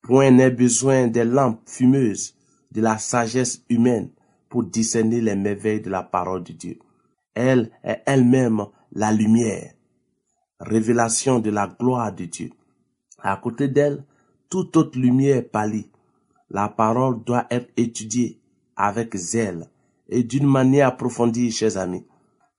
Point 0.02 0.32
n'est 0.32 0.50
besoin 0.50 1.06
des 1.06 1.24
lampes 1.24 1.60
fumeuses 1.66 2.34
de 2.72 2.80
la 2.80 2.98
sagesse 2.98 3.62
humaine 3.68 4.10
pour 4.48 4.64
discerner 4.64 5.20
les 5.20 5.36
merveilles 5.36 5.80
de 5.80 5.90
la 5.90 6.02
parole 6.02 6.42
de 6.42 6.52
Dieu. 6.52 6.78
Elle 7.34 7.70
est 7.84 8.02
elle-même 8.06 8.64
la 8.92 9.12
lumière, 9.12 9.72
révélation 10.58 11.38
de 11.38 11.50
la 11.50 11.68
gloire 11.68 12.12
de 12.12 12.24
Dieu. 12.24 12.50
À 13.22 13.36
côté 13.36 13.68
d'elle, 13.68 14.04
toute 14.48 14.76
autre 14.76 14.98
lumière 14.98 15.48
pâlit. 15.48 15.90
La 16.50 16.68
parole 16.68 17.22
doit 17.22 17.46
être 17.50 17.70
étudiée 17.76 18.40
avec 18.74 19.14
zèle 19.14 19.68
et 20.08 20.24
d'une 20.24 20.46
manière 20.46 20.88
approfondie, 20.88 21.52
chers 21.52 21.76
amis. 21.76 22.04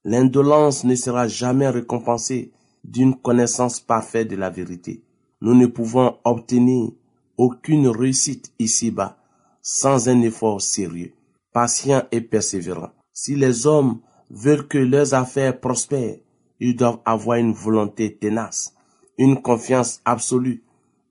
L'indolence 0.06 0.86
ne 0.86 0.96
sera 0.96 1.28
jamais 1.28 1.68
récompensée 1.68 2.54
d'une 2.84 3.16
connaissance 3.16 3.80
parfaite 3.80 4.30
de 4.30 4.36
la 4.36 4.50
vérité. 4.50 5.04
Nous 5.42 5.56
ne 5.56 5.68
pouvons 5.68 6.18
obtenir 6.24 6.92
aucune 7.38 7.88
réussite 7.88 8.54
ici-bas 8.60 9.18
sans 9.62 10.10
un 10.10 10.22
effort 10.22 10.62
sérieux, 10.62 11.14
patient 11.54 12.04
et 12.12 12.22
persévérant. 12.22 12.92
Si 13.14 13.36
les 13.36 13.68
hommes 13.68 14.00
veulent 14.30 14.68
que 14.68 14.78
leurs 14.78 15.14
affaires 15.14 15.60
prospèrent, 15.60 16.18
ils 16.60 16.76
doivent 16.76 17.00
avoir 17.06 17.38
une 17.38 17.54
volonté 17.54 18.16
tenace, 18.16 18.74
une 19.18 19.42
confiance 19.42 20.02
absolue 20.06 20.64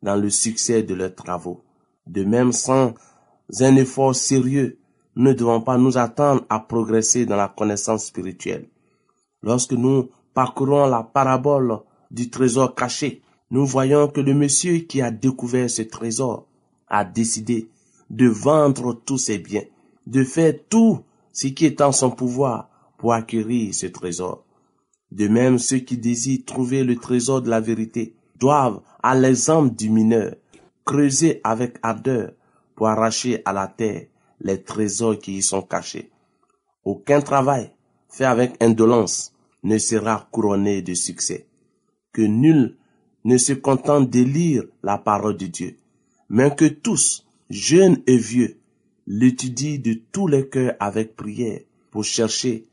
dans 0.03 0.17
le 0.17 0.31
succès 0.31 0.83
de 0.83 0.95
leurs 0.95 1.15
travaux. 1.15 1.63
De 2.07 2.25
même, 2.25 2.53
sans 2.53 2.95
un 3.61 3.77
effort 3.77 4.15
sérieux, 4.15 4.79
nous 5.17 5.25
ne 5.25 5.33
devons 5.33 5.61
pas 5.61 5.77
nous 5.77 5.99
attendre 5.99 6.45
à 6.49 6.61
progresser 6.61 7.27
dans 7.27 7.37
la 7.37 7.49
connaissance 7.49 8.07
spirituelle. 8.07 8.69
Lorsque 9.43 9.73
nous 9.73 10.09
parcourons 10.35 10.87
la 10.87 11.03
parabole 11.03 11.79
du 12.11 12.31
trésor 12.31 12.75
caché, 12.75 13.23
nous 13.51 13.67
voyons 13.67 14.09
que 14.09 14.21
le 14.21 14.35
monsieur 14.35 14.79
qui 14.79 15.03
a 15.03 15.11
découvert 15.11 15.69
ce 15.69 15.83
trésor 15.83 16.47
a 16.89 17.05
décidé 17.05 17.69
de 18.11 18.29
vendre 18.29 18.93
tous 18.93 19.19
ses 19.19 19.39
biens, 19.39 19.65
de 20.07 20.25
faire 20.25 20.55
tout 20.69 21.01
ce 21.33 21.49
qui 21.49 21.67
est 21.67 21.81
en 21.81 21.93
son 21.93 22.11
pouvoir 22.11 22.69
pour 22.99 23.15
acquérir 23.15 23.75
ce 23.75 23.87
trésor. 23.87 24.45
De 25.11 25.27
même, 25.27 25.59
ceux 25.59 25.79
qui 25.79 25.97
désirent 25.97 26.45
trouver 26.45 26.85
le 26.85 26.97
trésor 26.97 27.43
de 27.43 27.51
la 27.51 27.61
vérité 27.61 28.15
doivent, 28.39 28.81
à 29.03 29.15
l'exemple 29.15 29.75
du 29.75 29.91
mineur, 29.91 30.35
creuser 30.85 31.41
avec 31.45 31.79
ardeur 31.83 32.33
pour 32.75 32.89
arracher 32.89 33.43
à 33.45 33.53
la 33.53 33.67
terre 33.67 34.07
les 34.41 34.63
trésors 34.63 35.19
qui 35.19 35.39
y 35.39 35.43
sont 35.43 35.63
cachés. 35.63 36.11
Aucun 36.85 37.21
travail 37.21 37.73
fait 38.09 38.25
avec 38.25 38.63
indolence 38.63 39.33
ne 39.63 39.79
sera 39.79 40.29
couronné 40.31 40.83
de 40.83 40.95
succès. 40.95 41.47
Que 42.13 42.23
nul 42.23 42.77
ne 43.25 43.37
se 43.39 43.53
contente 43.53 44.11
de 44.11 44.21
lire 44.21 44.65
la 44.83 44.99
parole 44.99 45.37
de 45.37 45.47
Dieu, 45.47 45.79
mais 46.29 46.55
que 46.55 46.67
tous, 46.67 47.27
jeunes 47.51 48.03
et 48.07 48.17
vieux, 48.17 48.59
l'étudient 49.07 49.79
de 49.79 49.95
tous 50.13 50.27
les 50.27 50.49
cœurs 50.49 50.75
avec 50.81 51.17
prière 51.17 51.61
pour 51.91 52.05
chercher 52.05 52.67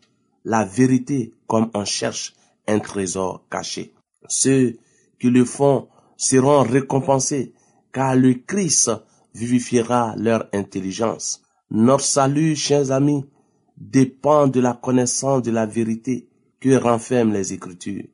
la 0.45 0.63
vérité 0.63 1.34
comme 1.47 1.69
on 1.73 1.86
cherche 1.86 2.34
un 2.67 2.80
trésor 2.80 3.43
caché. 3.50 3.93
Ceux 4.30 4.78
qui 5.19 5.30
le 5.30 5.45
font 5.45 5.88
seront 6.15 6.63
récompensés 6.63 7.54
car 7.91 8.15
le 8.15 8.34
Christ 8.36 8.91
vivifiera 9.34 10.15
leur 10.17 10.47
intelligence. 10.54 11.41
Notre 11.69 12.04
salut, 12.04 12.56
chers 12.56 12.91
amis, 12.91 13.26
dépend 13.78 14.47
de 14.47 14.60
la 14.60 14.73
connaissance 14.73 15.41
de 15.41 15.52
la 15.52 15.65
vérité 15.65 16.26
que 16.60 16.76
renferment 16.76 17.34
les 17.34 17.54
Écritures. 17.54 18.06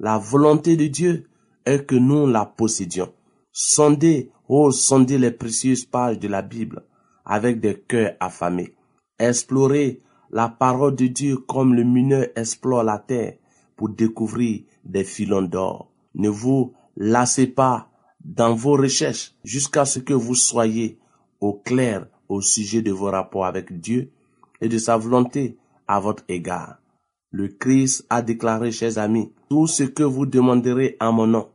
La 0.00 0.18
volonté 0.18 0.76
de 0.76 0.86
Dieu 0.86 1.28
est 1.64 1.84
que 1.86 1.94
nous 1.94 2.26
la 2.26 2.44
possédions. 2.44 3.12
Sondez, 3.52 4.30
oh, 4.48 4.70
sondez 4.70 5.18
les 5.18 5.30
précieuses 5.30 5.84
pages 5.84 6.18
de 6.18 6.28
la 6.28 6.42
Bible 6.42 6.84
avec 7.24 7.60
des 7.60 7.78
cœurs 7.78 8.14
affamés. 8.20 8.74
Explorez 9.18 10.00
la 10.30 10.48
parole 10.48 10.94
de 10.94 11.06
Dieu 11.06 11.36
comme 11.38 11.74
le 11.74 11.84
mineur 11.84 12.26
explore 12.36 12.84
la 12.84 12.98
terre 12.98 13.34
pour 13.76 13.88
découvrir 13.88 14.62
des 14.84 15.04
filons 15.04 15.42
d'or. 15.42 15.90
Ne 16.14 16.28
vous 16.28 16.72
lassez 16.96 17.46
pas 17.46 17.90
dans 18.24 18.54
vos 18.54 18.76
recherches 18.76 19.34
jusqu'à 19.44 19.84
ce 19.84 20.00
que 20.00 20.14
vous 20.14 20.34
soyez 20.34 20.98
au 21.40 21.54
clair 21.54 22.06
au 22.28 22.40
sujet 22.40 22.82
de 22.82 22.92
vos 22.92 23.10
rapports 23.10 23.46
avec 23.46 23.80
Dieu 23.80 24.10
et 24.60 24.68
de 24.68 24.78
sa 24.78 24.96
volonté 24.96 25.56
à 25.86 26.00
votre 26.00 26.24
égard. 26.28 26.78
Le 27.30 27.48
Christ 27.48 28.06
a 28.08 28.22
déclaré, 28.22 28.72
chers 28.72 28.96
amis, 28.96 29.32
tout 29.50 29.66
ce 29.66 29.82
que 29.82 30.02
vous 30.02 30.24
demanderez 30.24 30.96
en 30.98 31.12
mon 31.12 31.26
nom, 31.26 31.48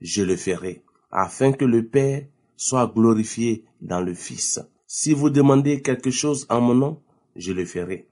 je 0.00 0.22
le 0.22 0.36
ferai, 0.36 0.82
afin 1.12 1.52
que 1.52 1.64
le 1.64 1.86
Père 1.86 2.24
soit 2.56 2.92
glorifié 2.92 3.64
dans 3.80 4.00
le 4.00 4.14
Fils. 4.14 4.60
Si 4.86 5.12
vous 5.12 5.30
demandez 5.30 5.80
quelque 5.80 6.10
chose 6.10 6.46
en 6.50 6.60
mon 6.60 6.74
nom, 6.74 7.02
je 7.36 7.52
le 7.52 7.64
ferai. 7.64 8.08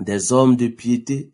Des 0.00 0.32
hommes 0.32 0.56
de 0.56 0.68
piété 0.68 1.32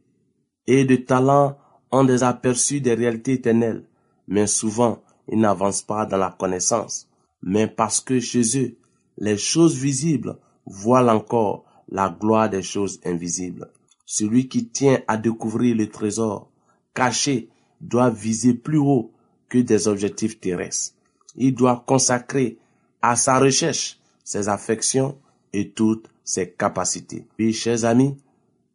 et 0.66 0.84
de 0.84 0.96
talent 0.96 1.58
ont 1.90 2.04
des 2.04 2.22
aperçus 2.22 2.80
des 2.80 2.94
réalités 2.94 3.32
éternelles, 3.32 3.84
mais 4.28 4.46
souvent 4.46 5.02
ils 5.28 5.40
n'avancent 5.40 5.82
pas 5.82 6.06
dans 6.06 6.16
la 6.16 6.34
connaissance. 6.38 7.08
Mais 7.42 7.66
parce 7.66 8.00
que 8.00 8.20
chez 8.20 8.58
eux, 8.58 8.76
les 9.18 9.36
choses 9.36 9.76
visibles 9.76 10.38
voilent 10.64 11.10
encore 11.10 11.64
la 11.88 12.08
gloire 12.08 12.48
des 12.48 12.62
choses 12.62 13.00
invisibles. 13.04 13.70
Celui 14.06 14.48
qui 14.48 14.68
tient 14.68 15.00
à 15.08 15.16
découvrir 15.16 15.76
le 15.76 15.88
trésor 15.90 16.48
caché 16.94 17.48
doit 17.80 18.10
viser 18.10 18.54
plus 18.54 18.78
haut 18.78 19.10
que 19.48 19.58
des 19.58 19.88
objectifs 19.88 20.40
terrestres. 20.40 20.94
Il 21.34 21.54
doit 21.54 21.84
consacrer 21.86 22.56
à 23.02 23.16
sa 23.16 23.38
recherche 23.38 23.98
ses 24.24 24.48
affections 24.48 25.18
et 25.52 25.70
toutes 25.70 26.08
ses 26.24 26.50
capacités. 26.50 27.26
Puis, 27.36 27.52
chers 27.52 27.84
amis, 27.84 28.16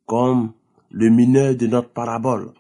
comme 0.05 0.51
le 0.91 1.09
mineur 1.09 1.55
de 1.55 1.67
notre 1.67 1.89
parabole, 1.89 2.51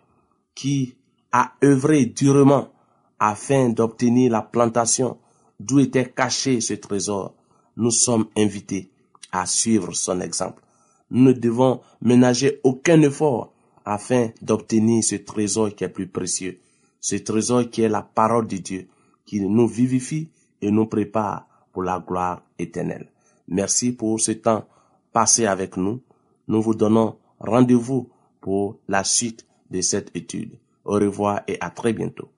qui 0.55 0.95
a 1.31 1.53
œuvré 1.63 2.05
durement 2.05 2.71
afin 3.19 3.69
d'obtenir 3.69 4.31
la 4.31 4.41
plantation 4.41 5.17
d'où 5.59 5.79
était 5.79 6.09
caché 6.09 6.59
ce 6.59 6.73
trésor, 6.73 7.35
nous 7.77 7.91
sommes 7.91 8.27
invités 8.35 8.89
à 9.31 9.45
suivre 9.45 9.93
son 9.93 10.19
exemple. 10.21 10.61
Nous 11.11 11.23
ne 11.25 11.33
devons 11.33 11.81
ménager 12.01 12.61
aucun 12.63 13.01
effort 13.01 13.53
afin 13.83 14.29
d'obtenir 14.41 15.03
ce 15.03 15.15
trésor 15.15 15.75
qui 15.75 15.83
est 15.83 15.89
plus 15.89 16.07
précieux, 16.07 16.59
ce 17.01 17.17
trésor 17.17 17.69
qui 17.69 17.81
est 17.81 17.89
la 17.89 18.01
parole 18.01 18.47
de 18.47 18.57
Dieu, 18.57 18.87
qui 19.25 19.41
nous 19.41 19.67
vivifie 19.67 20.29
et 20.61 20.71
nous 20.71 20.85
prépare 20.85 21.47
pour 21.73 21.83
la 21.83 21.99
gloire 21.99 22.41
éternelle. 22.57 23.09
Merci 23.49 23.91
pour 23.91 24.21
ce 24.21 24.31
temps 24.31 24.65
passé 25.11 25.45
avec 25.45 25.75
nous. 25.75 26.01
Nous 26.47 26.61
vous 26.61 26.75
donnons 26.75 27.17
rendez-vous 27.39 28.09
pour 28.39 28.77
la 28.87 29.03
suite 29.03 29.45
de 29.69 29.81
cette 29.81 30.15
étude. 30.15 30.57
Au 30.85 30.93
revoir 30.93 31.41
et 31.47 31.57
à 31.59 31.69
très 31.69 31.91
bientôt. 31.91 32.29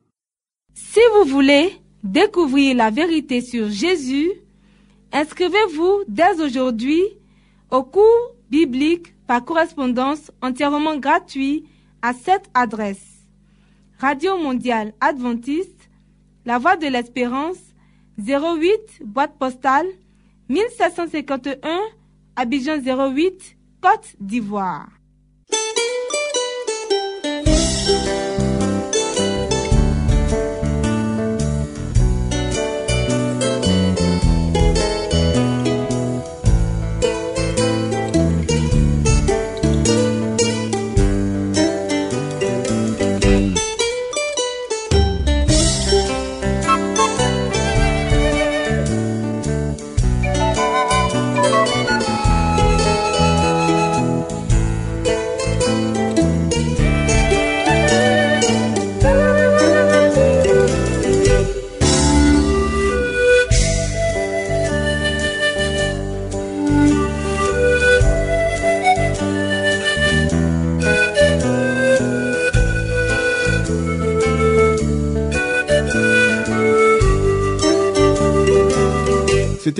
Si 0.73 0.99
vous 1.13 1.29
voulez 1.29 1.73
découvrir 2.03 2.75
la 2.75 2.89
vérité 2.89 3.41
sur 3.41 3.69
Jésus, 3.69 4.31
inscrivez-vous 5.12 6.03
dès 6.07 6.41
aujourd'hui 6.41 7.03
au 7.71 7.83
cours 7.83 8.36
biblique 8.54 9.16
par 9.26 9.44
correspondance 9.44 10.32
entièrement 10.44 10.98
gratuit 10.98 11.66
à 12.04 12.13
cette 12.13 12.52
adresse. 12.54 13.26
Radio 13.98 14.38
Mondiale 14.38 14.94
Adventiste, 15.02 15.89
La 16.46 16.60
Voix 16.60 16.78
de 16.78 16.86
l'Espérance, 16.86 17.58
08 18.20 19.02
boîte 19.06 19.39
postale 19.39 19.88
1751 20.50 21.80
Abidjan 22.36 22.78
08 22.78 23.58
Côte 23.82 24.16
d'Ivoire. 24.20 24.88